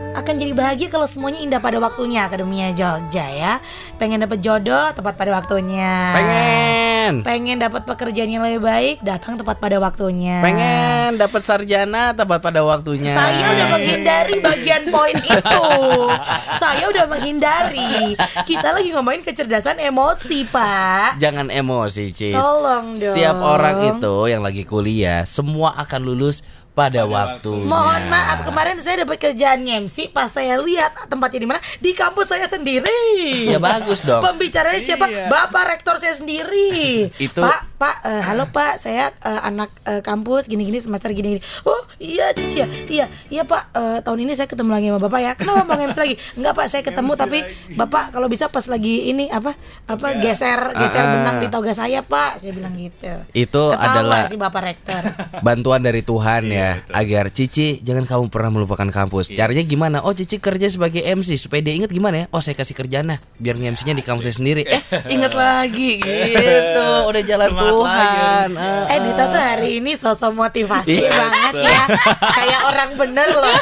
[0.00, 3.60] akan jadi bahagia kalau semuanya indah pada waktunya Akademia Jogja ya.
[4.00, 5.92] Pengen dapat jodoh tepat pada waktunya.
[6.16, 10.40] pengen Pengen dapat pekerjaan yang lebih baik, datang tepat pada waktunya.
[10.40, 15.64] pengen dapat sarjana tepat pada waktunya Saya udah menghindari bagian poin itu.
[16.56, 18.14] Saya udah menghindari.
[18.46, 21.18] Kita lagi ngomongin kecerdasan emosi, Pak.
[21.20, 23.14] jangan emosi Cis Tolong dong.
[23.14, 26.40] setiap orang itu yang lagi kuliah semua akan lulus
[26.72, 27.66] pada, waktunya.
[27.66, 31.60] Mohon maaf, kemarin saya dapat kerjaan MC pas saya lihat tempatnya di mana?
[31.76, 33.46] Di kampus saya sendiri.
[33.46, 34.22] ya bagus dong.
[34.22, 35.04] Pembicaranya siapa?
[35.04, 35.26] Iya.
[35.26, 37.04] Bapak rektor saya sendiri.
[37.20, 41.38] Itu- Pak, Pak, eh, halo Pak, saya eh, anak eh, kampus gini-gini semester gini-gini.
[41.62, 42.66] Oh, Iya Cici ya?
[42.66, 43.62] Iya Iya pak.
[43.70, 45.32] Eh, Tahun ini saya ketemu lagi sama bapak ya.
[45.34, 46.16] Kenapa mau MC lagi?
[46.32, 47.38] Enggak pak saya ketemu Tapi
[47.74, 49.52] bapak kalau bisa pas lagi ini Apa
[49.84, 51.12] Apa geser Geser Ah.
[51.14, 52.38] benang di toga saya pak.
[52.38, 53.12] Saya bilang gitu.
[53.32, 55.02] Itu Ketawa adalah si bapak rektor.
[55.46, 56.59] bantuan dari Tuhan ya
[56.90, 59.30] agar Cici jangan kamu pernah melupakan kampus.
[59.30, 60.00] Caranya gimana?
[60.00, 62.26] Oh Cici kerja sebagai MC supaya dia ingat gimana ya?
[62.30, 64.62] Oh saya kasih kerjaan nah biar MC-nya di kampusnya sendiri.
[64.64, 66.88] Eh ingat lagi gitu.
[67.06, 68.48] Udah jalan Semangat Tuhan.
[68.52, 68.68] lagi.
[68.80, 71.82] Ah, Eh Dita tuh hari ini sosok motivasi Iya, banget ya
[72.20, 73.56] Kayak orang bener loh.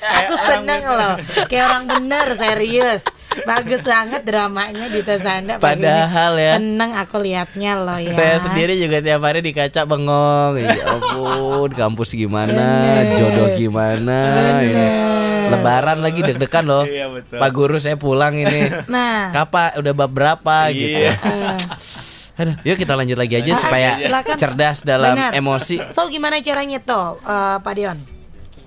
[0.00, 1.14] Aku seneng loh
[1.46, 3.02] Kayak orang bener serius
[3.42, 5.56] Bagus banget dramanya Dita Sanda.
[5.56, 6.54] Padahal ya.
[6.56, 10.56] Seneng aku liatnya loh ya Saya sendiri juga tiap hari di kaca bengong.
[10.56, 12.54] Ya ampun, kampus gimana,
[12.96, 13.16] Bener.
[13.16, 14.18] jodoh gimana
[14.60, 14.72] ini.
[14.72, 15.48] Bener.
[15.50, 16.84] Lebaran lagi deg-degan loh.
[16.84, 17.36] Iya, betul.
[17.36, 18.70] Pak guru saya pulang ini.
[18.86, 20.98] Nah Kapan udah bab berapa gitu.
[21.00, 21.12] Iya.
[21.12, 21.58] eh,
[22.36, 24.36] Aduh, yuk kita lanjut lagi aja Ah, supaya silakan.
[24.36, 25.34] cerdas dalam bener.
[25.34, 25.76] emosi.
[25.90, 27.98] So gimana caranya tuh eh, Pak Dion?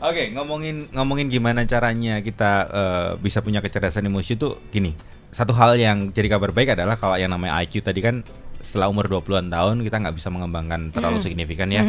[0.04, 4.92] Oke, ngomongin ngomongin gimana caranya kita eh, bisa punya kecerdasan emosi itu gini.
[5.32, 8.20] Satu hal yang jadi kabar baik adalah kalau yang namanya IQ tadi kan
[8.60, 11.84] setelah umur 20-an tahun kita nggak bisa mengembangkan terlalu signifikan ya.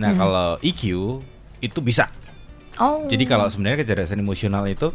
[0.00, 1.20] Nah, kalau EQ
[1.60, 2.08] itu bisa.
[2.80, 4.88] Oh Jadi kalau sebenarnya kecerdasan emosional itu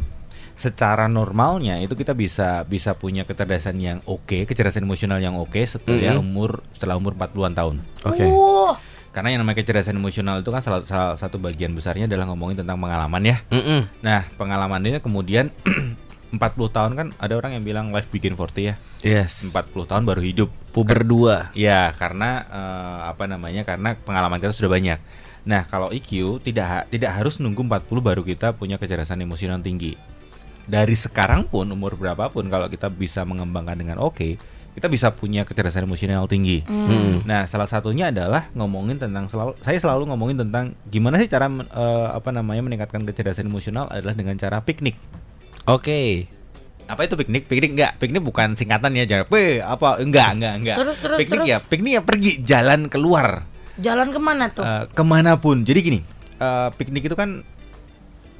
[0.58, 6.18] secara normalnya itu kita bisa bisa punya kecerdasan yang oke, kecerdasan emosional yang oke setelah
[6.18, 7.76] umur setelah umur 40-an tahun.
[8.02, 8.24] Oke.
[8.26, 8.74] Uh,
[9.16, 12.76] Karena yang namanya kecerdasan emosional itu kan salah, salah satu bagian besarnya adalah ngomongin tentang
[12.76, 13.40] pengalaman ya.
[13.48, 13.88] Mm-mm.
[14.04, 15.48] Nah, pengalaman ini kemudian
[16.36, 16.36] 40
[16.68, 18.74] tahun kan ada orang yang bilang life begin 40 ya.
[19.00, 19.40] Yes.
[19.48, 20.52] 40 tahun baru hidup.
[20.76, 21.48] Puber dua.
[21.56, 23.64] Ya, karena eh, apa namanya?
[23.64, 25.00] Karena pengalaman kita sudah banyak.
[25.48, 29.96] Nah, kalau EQ tidak ha- tidak harus nunggu 40 baru kita punya kecerdasan emosional tinggi.
[30.68, 34.36] Dari sekarang pun umur berapapun kalau kita bisa mengembangkan dengan oke,
[34.76, 36.60] kita bisa punya kecerdasan emosional tinggi.
[36.68, 37.24] Mm.
[37.24, 42.08] Nah, salah satunya adalah ngomongin tentang selalu saya selalu ngomongin tentang gimana sih cara eh,
[42.12, 45.00] apa namanya meningkatkan kecerdasan emosional adalah dengan cara piknik.
[45.64, 46.28] Oke.
[46.86, 47.48] Apa itu piknik?
[47.48, 47.92] Piknik enggak?
[47.98, 50.76] Piknik bukan singkatan ya, jangan P apa enggak, enggak, enggak.
[50.84, 51.50] Terus, terus, piknik terus.
[51.50, 53.48] ya, piknik ya pergi jalan keluar
[53.80, 54.64] Jalan ke mana tuh?
[54.64, 55.64] eh, ke mana pun.
[55.64, 56.00] Jadi gini,
[56.36, 57.40] eh, piknik itu kan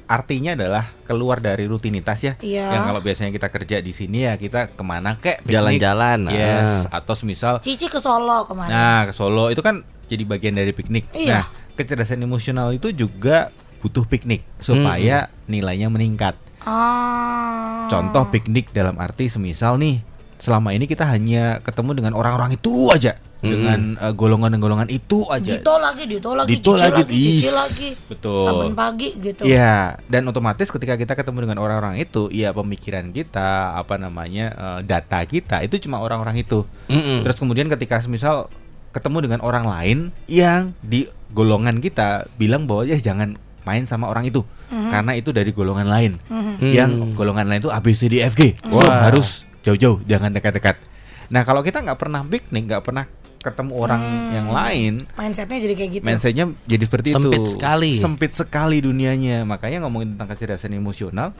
[0.07, 2.33] artinya adalah keluar dari rutinitas ya.
[2.39, 2.71] Iya.
[2.73, 5.43] Yang kalau biasanya kita kerja di sini ya kita ke mana kek?
[5.43, 5.51] piknik.
[5.51, 6.87] Jalan-jalan, Yes.
[6.87, 7.03] ah.
[7.03, 11.11] Atau semisal Cici ke Solo kemarin Nah, ke Solo itu kan jadi bagian dari piknik.
[11.11, 11.43] Iya.
[11.43, 16.33] Nah, kecerdasan emosional itu juga butuh piknik supaya nilainya meningkat.
[16.63, 17.87] Ah.
[17.87, 19.99] Contoh piknik dalam arti semisal nih,
[20.37, 25.61] selama ini kita hanya ketemu dengan orang-orang itu aja, dengan eh, golongan-golongan itu aja.
[25.61, 27.89] Dito lagi, Dito lagi, Dito Cici lagi, lagi, Cici lagi.
[28.09, 28.45] Betul.
[28.45, 29.41] Saben pagi gitu.
[29.45, 34.79] Iya, dan otomatis ketika kita ketemu dengan orang-orang itu, ya pemikiran kita, apa namanya, eh,
[34.87, 36.65] data kita itu cuma orang-orang itu.
[36.89, 37.21] Mm-mm.
[37.21, 38.49] Terus kemudian ketika misal
[38.95, 44.23] ketemu dengan orang lain yang di golongan kita bilang bahwa ya jangan main sama orang
[44.25, 46.17] itu karena itu dari golongan lain.
[46.63, 48.55] Yang golongan lain itu A B C D F G.
[48.63, 50.79] So harus jauh-jauh, jangan dekat-dekat.
[51.27, 53.03] Nah, kalau kita nggak pernah piknik, nggak pernah
[53.37, 56.03] ketemu orang yang lain, Mindsetnya jadi kayak gitu.
[56.03, 57.53] mindsetnya jadi seperti Sempit itu.
[57.53, 57.91] sekali.
[57.95, 59.43] Sempit sekali dunianya.
[59.43, 61.31] Makanya ngomongin tentang kecerdasan emosional,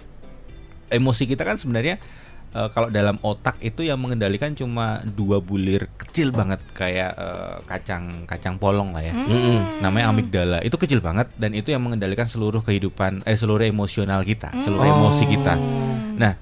[0.88, 2.00] emosi kita kan sebenarnya
[2.50, 8.24] eh, kalau dalam otak itu yang mengendalikan cuma dua bulir kecil banget kayak eh, kacang
[8.24, 9.12] kacang polong lah ya.
[9.12, 9.84] Mm-mm.
[9.84, 10.58] Namanya amigdala.
[10.62, 14.94] Itu kecil banget dan itu yang mengendalikan seluruh kehidupan eh seluruh emosional kita, seluruh Oh.
[15.04, 15.54] emosi kita.
[16.16, 16.34] Nah,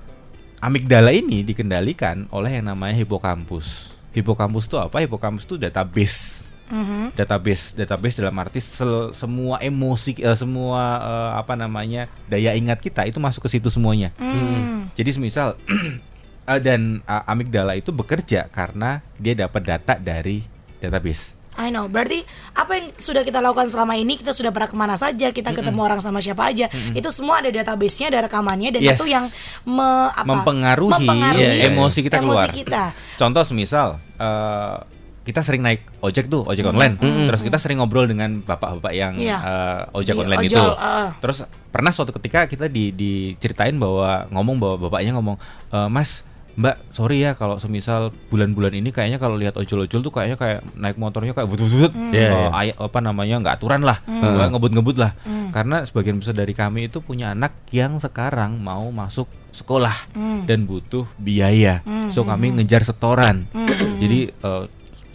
[0.61, 3.94] amigdala ini dikendalikan oleh yang namanya hipokampus.
[4.15, 5.03] Hipokampus itu apa?
[5.03, 7.13] Hipokampus itu database Mhm.
[7.13, 13.05] database database dalam arti sel- semua emosi eh, semua eh, apa namanya daya ingat kita
[13.05, 14.89] itu masuk ke situ semuanya Hmm.
[14.97, 15.61] jadi semisal
[16.49, 20.41] eh, dan eh, amigdala itu bekerja karena dia dapat data dari
[20.81, 21.85] database I know.
[21.85, 22.19] Berarti
[22.51, 25.79] apa yang sudah kita lakukan selama ini kita sudah pernah ke mana saja, kita ketemu
[25.79, 28.95] orang sama siapa aja, itu semua ada database-nya, ada rekamannya dan Yes.
[28.95, 29.25] itu yang
[29.63, 31.67] me- apa, mempengaruhi, mempengaruhi iya.
[31.67, 32.83] emosi kita emosi keluar kita.
[33.21, 34.75] contoh semisal eh,
[35.23, 39.37] kita sering naik ojek tuh ojek online terus kita sering ngobrol dengan bapak-bapak yang Iya.
[39.39, 41.09] eh, ojek Di online ojol, itu eh.
[41.17, 41.37] terus
[41.67, 45.39] pernah suatu ketika kita di diceritain bahwa ngomong bahwa bapaknya ngomong
[45.71, 46.21] "Eh, mas
[46.55, 50.95] mbak sorry ya kalau semisal bulan-bulan ini kayaknya kalau lihat ojol-ojol tuh kayaknya kayak naik
[50.95, 52.47] motornya kayak butut-butut Iya, Eh, iya.
[52.49, 53.99] ay- apa namanya nggak aturan lah.
[54.01, 55.11] Nggak ngebut-ngebut lah.
[55.49, 59.95] Karena sebagian besar dari kami itu punya anak yang sekarang mau masuk sekolah
[60.43, 61.83] dan butuh biaya.
[62.07, 63.51] So kami ngejar setoran.
[63.97, 64.63] Jadi eh,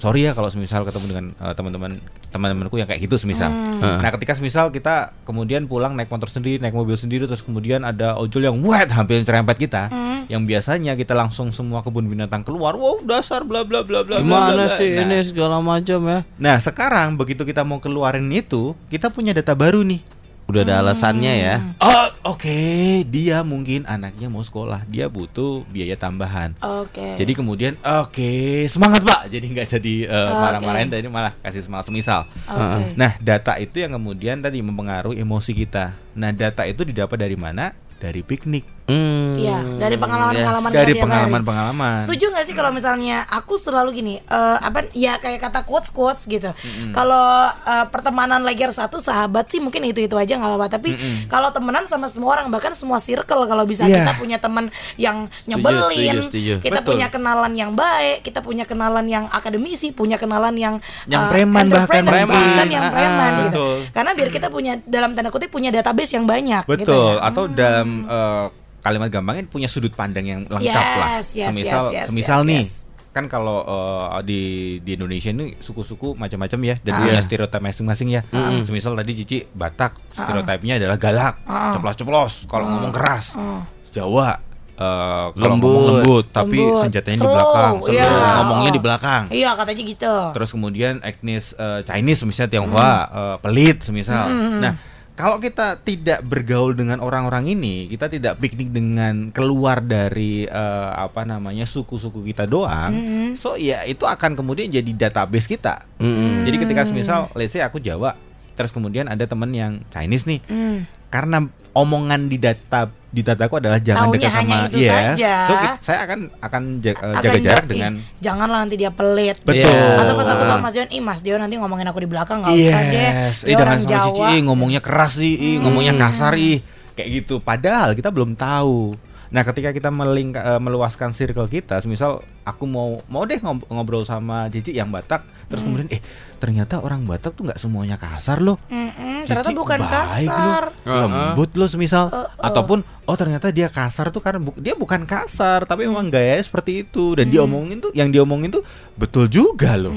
[0.00, 2.00] sorry ya kalau semisal ketemu dengan eh, teman-teman
[2.32, 3.52] teman-temanku yang kayak gitu semisal.
[3.80, 8.16] Nah ketika semisal kita kemudian pulang naik motor sendiri naik mobil sendiri terus kemudian ada
[8.16, 9.92] ojol yang wet hampir cerempet kita
[10.30, 14.22] yang biasanya kita langsung semua kebun binatang keluar wow dasar bla bla bla bla bla,
[14.22, 16.18] bla, Gimana bla." sih Nah, ini segala macam ya?
[16.38, 20.19] Nah sekarang begitu kita mau keluarin itu Kita punya data baru nih
[20.50, 21.62] Udah ada alasannya ya.
[21.78, 22.58] Oh, oke,
[23.06, 26.58] dia mungkin anaknya mau sekolah, dia butuh biaya tambahan.
[26.58, 27.14] Oke.
[27.14, 30.34] Jadi kemudian oke semangat pak, jadi nggak jadi Oke.
[30.42, 32.26] marah-marahin tadi malah kasih semangat semisal.
[32.50, 32.98] Oke.
[32.98, 35.94] Nah data itu yang kemudian tadi mempengaruhi emosi kita.
[36.18, 37.70] Nah data itu didapat dari mana?
[38.00, 41.00] Dari piknik, Hmm, Iya, dari pengalaman-pengalaman dari sehari-hari.
[41.00, 41.98] pengalaman-pengalaman.
[42.02, 46.26] Setuju gak sih kalau misalnya aku selalu gini, eh, apa ya kayak kata quotes quotes
[46.26, 46.50] gitu.
[46.90, 50.68] Kalau eh, pertemanan layer satu sahabat sih mungkin itu itu aja nggak apa-apa.
[50.72, 50.90] Tapi
[51.26, 54.02] kalau temenan sama semua orang bahkan semua circle kalau bisa Iya.
[54.02, 55.86] kita punya teman yang nyebelin,
[56.18, 56.54] setuju, setuju.
[56.58, 56.88] kita Betul.
[56.90, 60.74] punya kenalan yang baik, kita punya kenalan yang akademisi, punya kenalan yang
[61.06, 62.26] Yang eh, preman bahkan mungkin.
[62.28, 63.38] bahkan yang Ah, preman ah.
[63.40, 63.48] gitu.
[63.60, 63.76] Betul.
[63.92, 66.62] Karena biar kita punya dalam tanda kutip punya database yang banyak.
[66.62, 67.12] gitu Betul.
[67.14, 67.22] ya.
[67.22, 68.46] Atau dalam eh,
[68.80, 71.08] kalimat gampangnya punya sudut pandang yang lengkap lah.
[71.18, 72.62] Yes, yes, semisal, yes, yes, semisal yes, nih.
[72.64, 72.72] yes.
[73.10, 74.40] Kan kalau eh, di
[74.80, 76.98] di Indonesia ini suku-suku macam-macam ya dan Ah.
[77.00, 78.22] punya stereotip masing-masing ya.
[78.60, 81.74] Semisal tadi Cici Batak, stereotipnya adalah galak, Ah.
[81.74, 83.34] ceplos-ceplos, kalau ngomong keras.
[83.34, 83.66] Ah.
[83.90, 84.38] Jawa
[84.76, 85.68] eh, kalau Lembut.
[85.68, 86.80] ngomong lembut, tapi Lembut.
[86.80, 88.08] senjatanya di Slow, belakang, slow, iya.
[88.40, 89.22] ngomongnya di belakang.
[89.28, 90.14] Iya katanya gitu.
[90.32, 94.24] Terus kemudian etnis eh, Chinese misalnya Tionghoa eh, pelit semisal.
[94.56, 94.72] Nah,
[95.20, 101.22] kalau kita tidak bergaul dengan orang-orang ini, kita tidak piknik dengan keluar dari eh, apa
[101.28, 102.92] namanya suku-suku kita doang,
[103.36, 105.84] so ya itu akan kemudian jadi database kita.
[106.00, 106.44] Mm-mm.
[106.48, 108.16] Jadi ketika semisal, let's say aku Jawa,
[108.58, 110.84] terus kemudian ada temen yang Chinese nih, Hmm.
[111.10, 114.90] Karena omongan di data di dataku adalah jangan Taunya dekat sama itu yes.
[114.94, 115.32] saja.
[115.42, 117.92] So saya akan akan ja- eh, Akan jaga jarak ja- dengan
[118.22, 119.36] janganlah nanti dia pelit.
[119.42, 119.66] Betul.
[119.66, 119.98] Iya.
[119.98, 120.48] Atau pas aku Ah.
[120.48, 123.10] tau Mas Dion, ih Mas Dion nanti ngomongin aku di belakang nggak usah deh.
[123.26, 124.06] Yes, Dia eh orang sama Jawa.
[124.06, 126.62] Cici, ngomongnya keras sih, ih, ngomongnya kasar ih,
[126.94, 127.42] kayak gitu.
[127.42, 128.94] Padahal kita belum tahu.
[129.30, 134.02] Nah, ketika kita meling eh, meluaskan circle kita, misal aku mau mau deh ngob- ngobrol
[134.02, 136.02] sama Cici yang Batak, terus kemudian eh
[136.36, 138.58] ternyata orang Batak tuh nggak semuanya kasar loh.
[138.66, 140.62] Mm-mm, ternyata Cici bukan baik kasar.
[140.82, 142.26] loh, lembut loh semisal Uh, uh.
[142.42, 146.82] ataupun oh ternyata dia kasar tuh karena bu- dia bukan kasar tapi memang gayanya seperti
[146.82, 148.66] itu dan dia omongin tuh yang diomongin tuh
[148.98, 149.94] betul juga loh.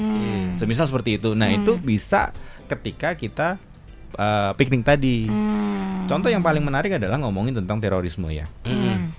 [0.54, 1.34] Semisal seperti itu.
[1.34, 2.30] Nah, itu bisa
[2.64, 3.58] ketika kita
[4.14, 5.26] uh, piknik tadi.
[5.26, 6.06] Hmm.
[6.06, 8.44] Contoh yang paling menarik adalah ngomongin tentang terorisme ya.
[8.62, 9.13] Hmm.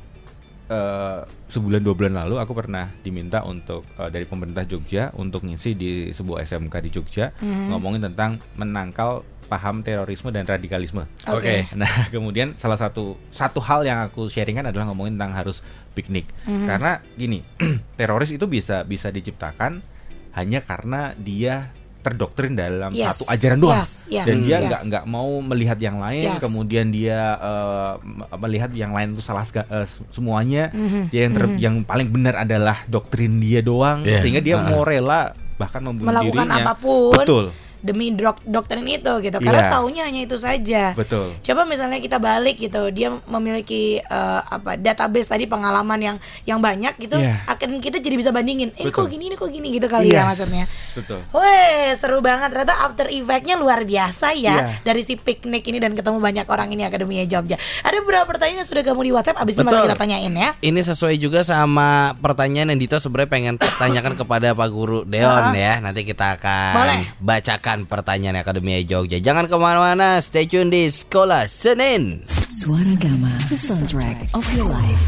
[0.66, 5.78] Eh, sebulan dua bulan lalu aku pernah diminta untuk eh, dari pemerintah Jogja untuk ngisi
[5.78, 7.70] di sebuah SMK di Jogja Hmm.
[7.70, 11.06] ngomongin tentang menangkal paham terorisme dan radikalisme.
[11.30, 11.70] Oke.
[11.78, 15.62] Nah, kemudian salah satu satu hal yang aku sharingkan adalah ngomongin tentang harus
[15.94, 16.26] piknik.
[16.50, 16.66] Hmm.
[16.66, 17.46] Karena gini,
[18.02, 19.86] teroris itu bisa bisa diciptakan
[20.34, 21.75] hanya karena dia
[22.06, 23.18] terdoktrin dalam Yes.
[23.18, 24.62] satu ajaran doang Yes, yes, dan dia yes.
[24.64, 26.40] nggak nggak mau melihat yang lain Yes.
[26.40, 31.10] kemudian dia eh, m- melihat yang lain itu salah sega- eh, s- semuanya Mhm.
[31.10, 34.22] dia yang ter- yang paling benar adalah doktrin dia doang Iya.
[34.22, 34.64] sehingga dia Ah.
[34.64, 37.12] mau rela bahkan membunuh Melakukan dirinya apa pun.
[37.12, 37.46] betul
[37.86, 39.38] Demi dok doktrin itu gitu.
[39.38, 39.72] Karena Iya.
[39.72, 40.92] taunya hanya itu saja.
[40.92, 46.58] betul Coba misalnya kita balik gitu, dia memiliki eh, apa database tadi pengalaman yang yang
[46.58, 47.46] banyak gitu, Iya.
[47.46, 48.74] akan kita jadi bisa bandingin.
[48.74, 50.66] Eh kok gini, ini kok gini gitu kali ya Yes, maksudnya.
[50.96, 54.56] betul Weh, seru banget ternyata after effectnya luar biasa ya Iya.
[54.82, 57.56] dari si piknik ini dan ketemu banyak orang ini Akademia Jogja.
[57.82, 59.86] Ada beberapa pertanyaan yang sudah kamu di WhatsApp, abis ini Betul.
[59.86, 60.50] kita tanyain ya.
[60.58, 65.78] Ini sesuai juga sama pertanyaan yang Dito sebenarnya pengen tanyakan kepada Pak Guru Deon ya.
[65.78, 67.02] Nanti kita akan Boleh.
[67.20, 69.20] bacakan pertanyaan Akademia Jogja.
[69.20, 72.24] Jangan ke mana-mana, stay tune di Sekolah Senin.
[72.48, 75.04] Suara Gama, the soundtrack of your life.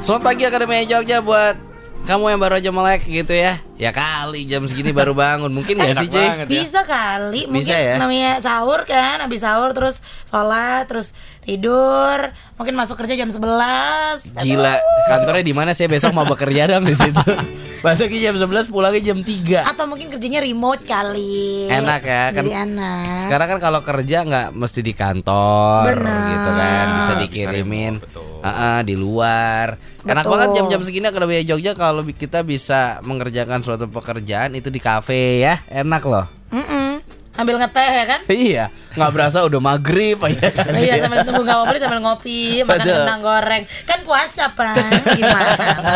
[0.00, 1.69] Selamat pagi Akademia Jogja buat
[2.00, 3.60] kamu yang baru aja melek gitu ya.
[3.76, 5.48] Ya kali jam segini baru bangun.
[5.48, 6.20] Mungkin gak Enak sih, Cuy?
[6.20, 6.44] ya.
[6.44, 7.96] Bisa kali, mungkin Bisa ya?
[7.96, 12.18] namanya sahur kan, habis sahur terus sholat, terus tidur,
[12.54, 14.74] mungkin masuk kerja jam 11 Gila,
[15.08, 17.24] kantornya di mana sih besok mau bekerja dong di situ.
[17.80, 19.64] Masuknya jam 11, pulangnya jam 3.
[19.64, 21.64] Atau mungkin kerjanya remote kali.
[21.66, 23.16] Enak ya, kan- Jadi enak.
[23.24, 26.28] Sekarang kan kalau kerja nggak mesti di kantor Benar.
[26.28, 28.29] gitu kan, bisa Bisa dikirimin remote, betul.
[28.40, 29.76] Heeh, di luar.
[30.02, 30.32] Enak Betul.
[30.32, 35.60] banget jam-jam segini Akademia Jogja kalau kita bisa mengerjakan suatu pekerjaan itu di kafe ya.
[35.68, 36.26] Enak loh.
[36.50, 37.00] Mm-mm.
[37.30, 38.20] Ambil ngeteh ya kan?
[38.26, 38.64] Iya,
[38.98, 40.76] nggak berasa udah maghrib ya kan.
[40.76, 44.76] iya sambil tunggu nggak ngobrol sambil ngopi makan kentang goreng kan puasa pan
[45.14, 45.54] gimana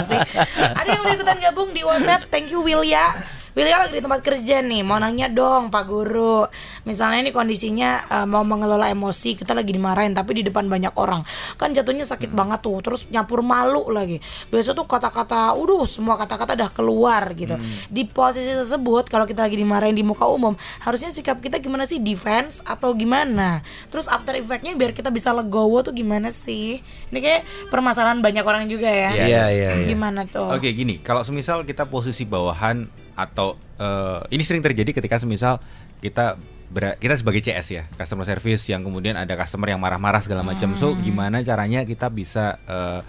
[0.08, 0.20] sih
[0.72, 3.02] ada yang udah ikutan gabung di WhatsApp thank you Wilya
[3.54, 6.42] Wilya lagi di tempat kerja nih mau nanya dong Pak Guru.
[6.90, 11.22] Misalnya ini kondisinya eh, mau mengelola emosi kita lagi dimarahin tapi di depan banyak orang.
[11.54, 14.18] Kan jatuhnya sakit banget tuh terus nyampur malu lagi.
[14.50, 17.54] Biasa tuh kata-kata udah semua kata-kata udah keluar gitu.
[17.86, 22.02] Di posisi tersebut kalau kita lagi dimarahin di muka umum harusnya sikap kita gimana sih?
[22.02, 23.62] Defense atau gimana?
[23.86, 26.82] Terus after effectnya biar kita bisa legowo tuh gimana sih?
[27.14, 29.14] Ini kayak permasalahan banyak orang juga ya.
[29.14, 29.86] Iya, iya, iya.
[29.86, 30.50] gimana tuh?
[30.50, 35.58] Oke gini, kalau semisal kita posisi bawahan atau eh, ini sering terjadi ketika semisal
[36.02, 36.38] kita
[36.70, 40.74] ber- kita sebagai CS ya, customer service yang kemudian ada customer yang marah-marah segala macam.
[40.74, 43.00] So, gimana caranya kita bisa eh,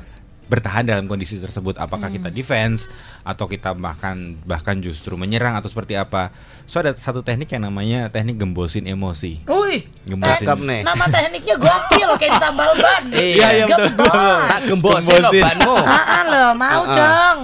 [0.46, 1.76] bertahan dalam kondisi tersebut?
[1.76, 2.86] Apakah kita defense
[3.22, 6.30] atau kita bahkan bahkan justru menyerang atau seperti apa?
[6.66, 9.46] So, ada satu teknik yang namanya teknik gembosin emosi.
[9.46, 10.46] Wih, Gembosin.
[10.62, 10.82] Nih.
[10.82, 13.04] nama tekniknya gokil kayak ditambal ban.
[13.12, 14.38] Iya, iya, betul, betul, betul.
[14.46, 15.44] Tak gembosin Gembosin.
[15.44, 15.76] banmu.
[16.06, 16.96] Ah, lo mau Ah, ah.
[16.96, 17.40] dong.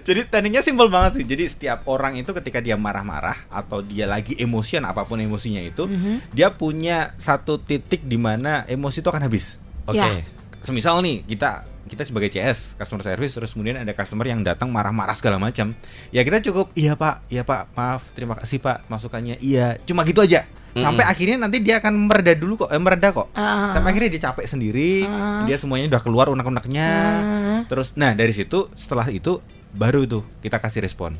[0.00, 1.24] Jadi tekniknya simpel banget sih.
[1.24, 5.84] Jadi setiap orang itu ketika dia marah-marah atau dia lagi emosian apa pun emosinya itu,
[6.30, 9.58] dia punya satu titik di mana emosi itu akan habis.
[9.84, 9.98] Oke.
[9.98, 10.22] Ya.
[10.60, 15.12] Semisal nih kita kita sebagai CS customer service terus kemudian ada customer yang datang marah-marah
[15.12, 15.76] segala macam.
[16.10, 19.36] Ya kita cukup iya Pak, iya Pak, maaf, terima kasih Pak masukannya.
[19.40, 20.48] Iya, cuma gitu aja.
[20.74, 23.30] Sampai akhirnya nanti dia akan mereda dulu kok, eh, mereda kok.
[23.38, 23.70] Ah.
[23.70, 25.06] Sampai akhirnya dia capek sendiri,
[25.46, 26.90] dia semuanya udah keluar unek-uneknya.
[26.90, 27.60] Ah.
[27.70, 29.38] Terus nah dari situ setelah itu
[29.70, 31.14] baru tuh kita kasih respon.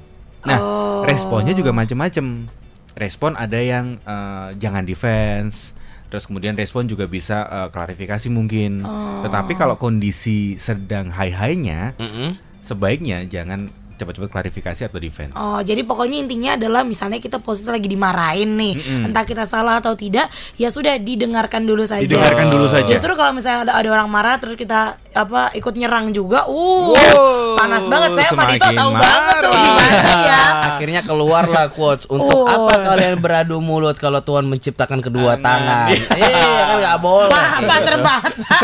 [0.44, 1.02] Nah, Oh.
[1.06, 2.50] responnya juga macam-macam.
[2.98, 5.70] Respon ada yang eh, jangan defense,
[6.12, 8.84] terus kemudian respon juga bisa eh, klarifikasi mungkin.
[8.84, 9.22] Oh.
[9.26, 12.38] Tetapi kalau kondisi sedang high-high-nya, Mm-mm.
[12.60, 15.38] sebaiknya jangan cepat-cepat klarifikasi atau defense.
[15.38, 19.06] Oh, jadi pokoknya intinya adalah misalnya kita posisi lagi dimarahin nih, Mm-mm.
[19.06, 20.26] entah kita salah atau tidak,
[20.58, 22.02] ya sudah didengarkan dulu saja.
[22.02, 22.90] Didengarkan dulu saja.
[22.90, 27.54] Justru kalau misalnya ada, ada orang marah terus kita apa ikut nyerang juga, uh, Wow,
[27.54, 29.62] panas banget saya sama Dito semakin tahu banget tuh marah.
[29.62, 30.42] gimana ya.
[30.66, 32.44] Akhirnya keluarlah quotes untuk Oh.
[32.44, 35.86] apa kalian beradu mulut kalau Tuhan menciptakan kedua Tangan.
[35.86, 36.18] tangan.
[36.18, 37.30] Iya kan nggak boleh.
[37.30, 38.60] Wah, Pak serem banget, Pak.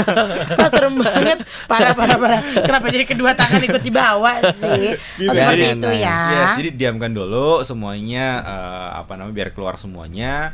[0.53, 1.39] Pak serem banget.
[1.65, 2.41] Parah, parah, parah.
[2.61, 4.99] Kenapa jadi kedua tangan ikut dibawa sih?
[5.23, 5.79] Oh, seperti jadi.
[5.79, 6.19] itu ya.
[6.29, 10.51] Yes, jadi diamkan dulu semuanya eh, apa namanya biar keluar semuanya.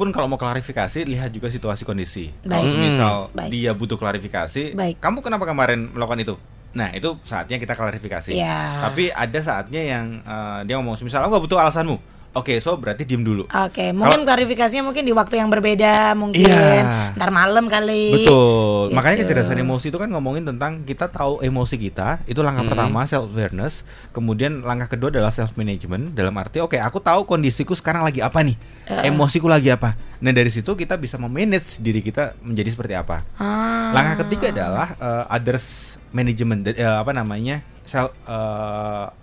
[0.00, 2.32] Pun kalau mau klarifikasi lihat juga situasi kondisi.
[2.40, 2.72] Kalau Baik.
[2.72, 3.36] misal Hmm.
[3.36, 3.50] Baik.
[3.52, 4.96] dia butuh klarifikasi, Baik.
[4.96, 6.34] kamu kenapa kemarin melakukan itu?
[6.72, 8.32] Nah itu saatnya kita klarifikasi.
[8.32, 8.88] Iya.
[8.88, 12.00] Tapi ada saatnya yang eh, dia ngomong, misal aku nggak butuh alasanmu.
[12.30, 13.50] Oke, so berarti diem dulu.
[13.50, 17.10] Oke, mungkin klarifikasinya mungkin di waktu yang berbeda, mungkin Iya.
[17.18, 18.22] ntar malam kali.
[18.22, 18.86] Betul.
[18.86, 18.94] Gitu.
[18.94, 22.22] Makanya kecerdasan emosi itu kan ngomongin tentang kita tahu emosi kita.
[22.24, 23.82] Itu langkah pertama self awareness.
[24.10, 26.14] Kemudian langkah kedua adalah self management.
[26.14, 28.54] Dalam arti oke aku tahu kondisiku sekarang lagi apa nih.
[29.02, 29.98] Emosiku lagi apa.
[30.18, 33.26] Nah dari situ kita bisa memanage diri kita menjadi seperti apa.
[33.36, 33.90] Ah.
[33.90, 35.66] Langkah ketiga adalah eh, others
[36.10, 36.62] management.
[36.68, 39.19] eh, apa namanya self eh, ap-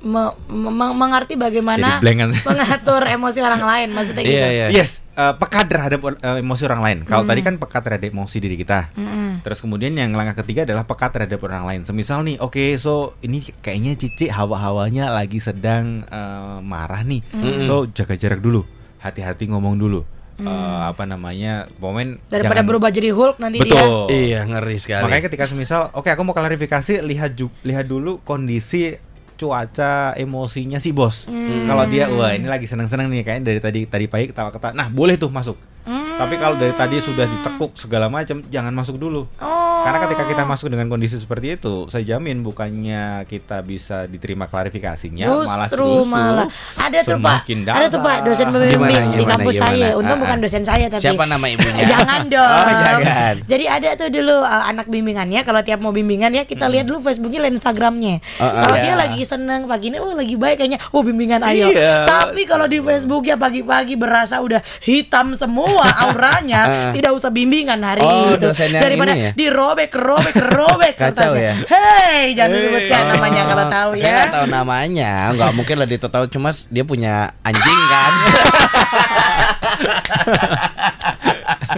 [0.00, 2.32] Me- me- mengerti bagaimana kan.
[2.48, 4.32] mengatur emosi orang lain maksudnya gitu.
[4.32, 4.66] Iya iya.
[4.72, 6.98] Yes, eh, peka terhadap eh, emosi orang lain.
[7.04, 8.88] Kalau tadi kan peka terhadap emosi diri kita.
[8.94, 9.40] Mm-mm.
[9.40, 11.80] Terus kemudian yang langkah ketiga adalah peka terhadap orang lain.
[11.82, 17.20] Semisal nih, oke, so ini kayaknya Cici hawa-hawanya lagi sedang eh, marah nih.
[17.60, 18.64] So jaga jarak dulu,
[18.98, 20.00] hati-hati ngomong dulu.
[20.38, 20.48] Eh,
[20.82, 23.76] apa namanya, momen Daripada jangan- berubah jadi Hulk nanti dia.
[23.76, 24.08] Betul.
[24.08, 25.04] Iya ngeri sekali.
[25.04, 28.96] Makanya ketika semisal, oke aku mau klarifikasi, lihat ju- lihat dulu kondisi
[29.40, 31.24] cuaca emosinya si bos.
[31.24, 31.64] Hmm.
[31.64, 34.76] Kalau dia wah ini lagi seneng-seneng nih kayaknya dari tadi tadi pagi ketawa-ketawa.
[34.76, 35.56] Nah, boleh tuh masuk.
[35.90, 36.22] Hmm.
[36.22, 39.26] Tapi kalau dari tadi sudah ditekuk segala macam, jangan masuk dulu.
[39.42, 39.82] Oh.
[39.82, 45.26] Karena ketika kita masuk dengan kondisi seperti itu, saya jamin bukannya kita bisa diterima klarifikasinya,
[45.26, 46.46] malah Justru justru malah
[46.78, 49.72] ada tuh pak, ada tuh pak dosen pembimbing Gimana, di kampus gimana?
[49.72, 49.88] saya.
[49.98, 50.42] Untung Ah, bukan ah.
[50.44, 51.02] dosen saya tapi.
[51.02, 51.82] Siapa nama ibunya?
[51.96, 52.44] jangan dong.
[52.60, 53.34] Oh, jangan.
[53.48, 57.00] Jadi ada tuh dulu uh, anak bimbingannya kalau tiap mau bimbingan ya kita lihat dulu
[57.00, 58.20] Facebooknya dan Instagramnya.
[58.38, 58.52] Ah, ah.
[58.68, 58.84] kalau Iya.
[58.84, 61.72] dia lagi seneng pagi ini, oh lagi baik kayaknya, oh bimbingan ayo.
[61.72, 62.04] Iya.
[62.04, 66.90] Tapi kalau di Facebooknya pagi-pagi berasa udah hitam semua auranya, Ah.
[66.92, 68.48] tidak usah bimbingan hari Oh, itu.
[68.70, 69.30] Daripada ya?
[69.32, 71.52] dirobek, robek, robek Kacau ya?
[71.62, 73.10] Hei, jangan disebutkan Hei.
[73.10, 74.14] namanya kalau tahu Saya ya.
[74.14, 78.12] nggak tahu namanya, nggak mungkin lah Dito tahu cuma dia punya anjing kan.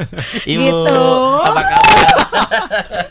[0.55, 1.01] Ibu, Gitu.
[1.43, 2.17] apa kabar?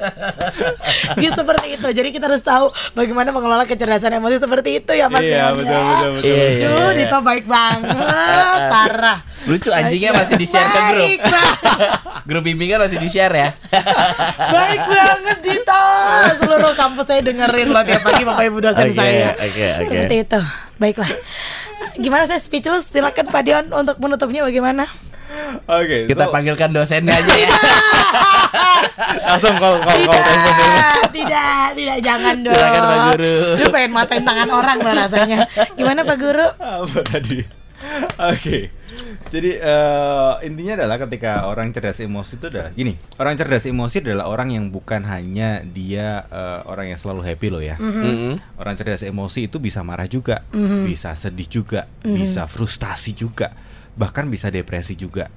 [1.22, 1.88] gitu seperti itu.
[1.92, 5.22] Jadi kita harus tahu bagaimana mengelola kecerdasan emosi seperti itu ya Mas.
[5.22, 5.82] Iya, betul, ya.
[5.84, 6.28] betul, betul.
[6.28, 6.90] Iya, iya, iya.
[6.96, 7.98] Dito baik banget,
[8.74, 9.20] parah.
[9.46, 11.10] Lucu anjingnya masih di share ke grup.
[12.24, 13.50] Grup bimbingan masih di share ya.
[14.52, 15.84] Baik banget Dito.
[16.42, 19.34] Seluruh kampus saya dengerin loh tiap pagi Bapak Ibu dosen Oke, saya.
[19.34, 19.48] oke,
[19.80, 19.88] oke.
[19.88, 20.40] Seperti itu.
[20.78, 21.12] Baiklah.
[21.98, 22.86] Gimana saya speechless?
[22.88, 24.86] Silakan Pak Dion untuk menutupnya bagaimana?
[25.68, 27.50] Oke, Kita so, panggilkan dosennya aja ya.
[29.32, 30.64] langsung call call call telepon dulu.
[30.72, 32.56] Tidak, tidak, tidak, jangan dong.
[32.56, 33.36] Silakan, Pak Guru.
[33.60, 35.38] Lu pengen matain tangan orang loh rasanya.
[35.76, 36.48] Gimana Pak Guru?
[36.60, 37.40] apa tadi?
[38.22, 38.70] Oke.
[39.32, 44.28] Jadi eh, intinya adalah ketika orang cerdas emosi itu adalah gini, orang cerdas emosi adalah
[44.28, 47.80] orang yang bukan hanya dia eh, orang yang selalu happy loh ya.
[47.80, 48.38] Mm-mm.
[48.60, 50.44] Orang cerdas emosi itu bisa marah juga,
[50.86, 53.56] bisa sedih juga, bisa frustasi juga,
[53.94, 55.28] bahkan bisa depresi juga.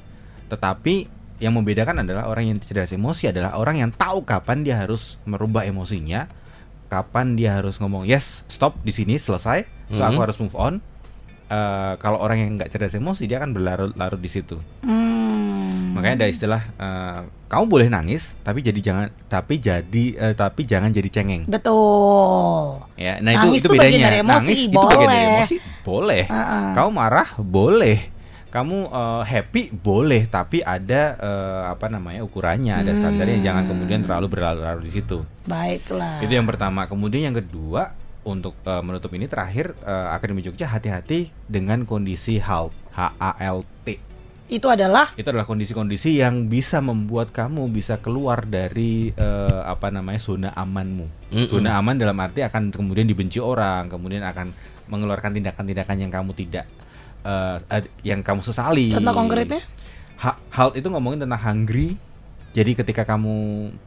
[0.47, 5.19] Tetapi yang membedakan adalah orang yang cerdas emosi adalah orang yang tahu kapan dia harus
[5.23, 6.31] merubah emosinya,
[6.87, 10.23] kapan dia harus ngomong yes, stop di sini selesai, so aku Mhm.
[10.23, 10.79] harus move on.
[11.47, 14.57] eh, kalau orang yang nggak cerdas emosi dia akan berlarut-larut di situ.
[14.81, 15.93] Hmm.
[15.93, 20.89] Makanya ada istilah eh, kamu boleh nangis tapi jadi jangan tapi jadi eh, tapi jangan
[20.89, 21.45] jadi cengeng.
[21.45, 22.81] Betul.
[22.97, 24.09] Ya, nah Nangis itu itu bedanya.
[24.09, 25.37] dari emosi, nangis itu bagian dari boleh.
[25.37, 26.23] emosi, boleh.
[26.27, 26.69] Heeh.
[26.75, 27.99] Kamu marah, boleh.
[28.55, 30.31] Kamu eh, happy, boleh.
[30.31, 33.43] Tapi ada eh, apa namanya ukurannya, ada standarnya.
[33.43, 33.47] Hmm.
[33.51, 35.27] Jangan kemudian terlalu berlarut-larut di situ.
[35.51, 36.23] Baiklah.
[36.23, 36.87] Itu yang pertama.
[36.87, 37.91] Kemudian yang kedua,
[38.23, 43.67] untuk eh, menutup ini terakhir eh, Akademi Jogja hati-hati dengan kondisi HALT, H A L
[43.83, 43.99] T.
[44.45, 50.21] Itu adalah Itu adalah kondisi-kondisi yang bisa membuat kamu bisa keluar dari eh, apa namanya
[50.21, 51.11] zona amanmu.
[51.33, 51.51] Mm-mm.
[51.51, 54.55] Zona aman dalam arti akan kemudian dibenci orang, kemudian akan
[54.93, 56.69] mengeluarkan tindakan-tindakan yang kamu tidak
[57.25, 58.93] eh, eh, yang kamu sesali.
[58.93, 59.61] contoh konkretnya?
[60.17, 61.97] Ha- HALT itu ngomongin tentang hungry.
[62.55, 63.35] Jadi ketika kamu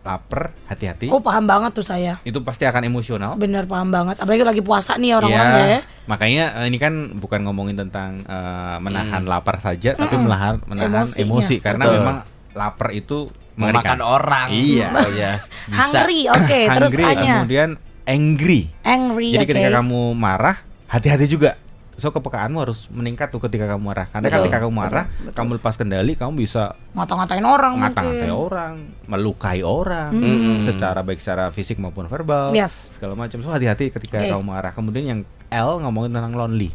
[0.03, 1.07] lapar, hati-hati.
[1.07, 2.19] Oh, paham banget tuh saya.
[2.21, 3.39] Itu pasti akan emosional.
[3.39, 4.19] Bener paham banget.
[4.19, 5.81] Apalagi lagi puasa nih orang-orang Iya, ya.
[6.03, 11.23] Makanya eh, ini kan bukan ngomongin tentang eh, menahan lapar saja, tapi menahan menahan Emosinya.
[11.23, 11.95] emosi karena Betul.
[11.95, 12.17] memang
[12.51, 13.99] lapar itu Memakan mengerikan.
[14.03, 14.47] orang.
[14.51, 14.87] Iya.
[14.99, 15.31] Oh, ya.
[15.63, 15.79] Bisa.
[15.79, 16.59] Hungry, oke.
[16.75, 17.33] terus Hungry, A-nya.
[17.39, 17.69] kemudian
[18.03, 18.61] angry.
[18.83, 19.51] Angry, Jadi oke.
[19.55, 21.55] ketika kamu marah, hati-hati juga.
[21.97, 24.05] So kepekaanmu harus meningkat tuh ketika kamu marah.
[24.05, 25.33] Karena Betul, ketika kamu marah, betul, betul.
[25.33, 28.31] kamu lepas kendali, kamu bisa Ngata-ngatain orang ngata-ngatai mungkin.
[28.31, 28.73] orang,
[29.03, 30.61] melukai orang, Hmm.
[30.61, 32.93] secara baik secara fisik maupun verbal, Yes.
[32.93, 33.41] segala macam.
[33.41, 34.29] So hati-hati ketika Oke.
[34.29, 34.71] kamu marah.
[34.71, 35.19] Kemudian yang
[35.49, 36.69] L ngomongin tentang lonely.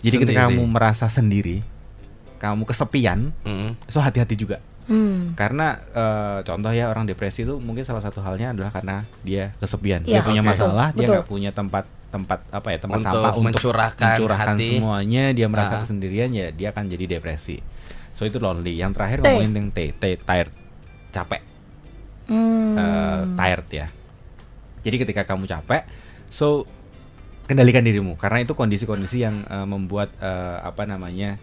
[0.00, 0.56] Jadi ketika Sendiri.
[0.56, 1.56] kamu merasa sendiri,
[2.36, 3.76] kamu kesepian, Mm-mm.
[3.84, 4.58] so hati-hati juga.
[4.82, 5.32] Hmm.
[5.34, 10.02] Karena eh, contoh ya orang depresi itu mungkin salah satu halnya adalah karena dia kesepian.
[10.02, 10.50] Iya, dia punya oke.
[10.50, 11.14] masalah, dia Betul.
[11.14, 14.68] nggak punya tempat tempat apa ya tempat Untuk sampah untuk mencurahkan mencurahkan hati.
[14.76, 15.24] semuanya.
[15.32, 15.80] Dia merasa Ah.
[15.80, 17.62] kesendirian ya dia akan jadi depresi.
[18.12, 18.74] So itu lonely.
[18.74, 19.24] Yang terakhir T.
[19.24, 20.52] ngomongin yang T, T tired,
[21.08, 21.40] capek,
[22.26, 22.76] Hmm.
[22.76, 23.86] eh, tired ya.
[24.82, 25.86] Jadi ketika kamu capek,
[26.26, 26.66] so
[27.42, 31.38] kendalikan dirimu karena itu kondisi-kondisi yang eh, membuat eh, apa namanya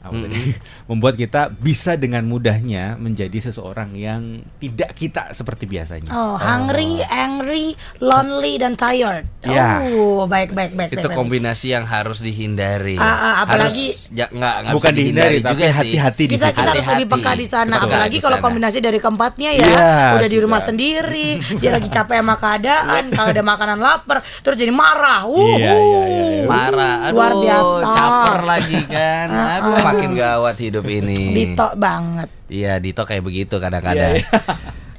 [0.00, 0.24] apa Mm-mm.
[0.26, 0.40] tadi?
[0.86, 4.22] membuat kita bisa dengan mudahnya menjadi seseorang yang
[4.56, 6.08] tidak kita seperti biasanya.
[6.08, 9.28] Oh, hungry, angry, lonely dan tired.
[9.40, 9.84] Iya.
[9.92, 10.88] Oh, baik baik baik.
[10.90, 11.16] Itu baik, baik.
[11.16, 12.96] kombinasi yang harus dihindari.
[12.96, 15.76] Ah, ah, apalagi- Harus, ya, nggak, nggak Bukan dihindari, tapi juga sih.
[15.92, 16.92] hati-hati di kita kita harus Hati-hati.
[16.96, 18.44] lebih peka di sana Betul, apalagi di kalau sana.
[18.46, 20.68] kombinasi dari keempatnya ya Iya, udah di rumah sudah.
[20.70, 21.28] sendiri
[21.60, 25.74] dia lagi capek sama keadaan kalau ada makanan lapar terus jadi marah uh Iya, iya,
[25.76, 26.42] iya, iya.
[26.42, 27.86] Marah, aduh, Luar biasa.
[27.90, 29.26] caper lagi kan.
[29.28, 31.34] Aduh, makin gawat hidup ini.
[31.34, 34.18] Dito banget Iya, Dito kayak begitu kadang-kadang.
[34.18, 34.26] Iya,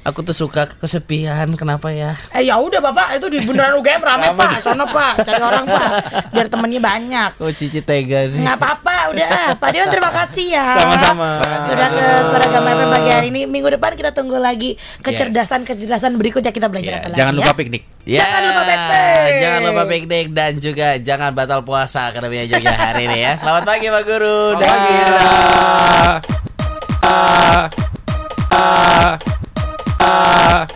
[0.02, 2.18] Aku tuh suka kesepian, kenapa ya?
[2.34, 5.90] eh ya udah bapak itu di bundaran UGM rame pak sono pak cari orang pak
[6.28, 8.42] biar temennya banyak Kok Cici tega sih?
[8.42, 11.28] nggak apa-apa udah Pak Dion terima kasih ya Sama-sama.
[11.62, 16.18] sudah ke Suara Gama FM pagi hari ini minggu depan kita tunggu lagi kecerdasan kecerdasan
[16.18, 17.54] berikutnya kita belajar Iya, apa lagi jangan lupa ya?
[17.54, 17.82] piknik.
[18.02, 19.32] Ya, Jangan lupa piknik.
[19.38, 23.38] Jangan lupa piknik dan juga jangan batal puasa Akademi Jogja hari ini ya.
[23.38, 24.38] Selamat pagi Pak Guru.
[24.52, 24.90] Selamat pagi.
[24.90, 25.06] Dah.
[25.06, 26.18] Dadah.
[27.04, 27.66] Ah,
[28.50, 29.14] ah,
[30.04, 30.66] Uh...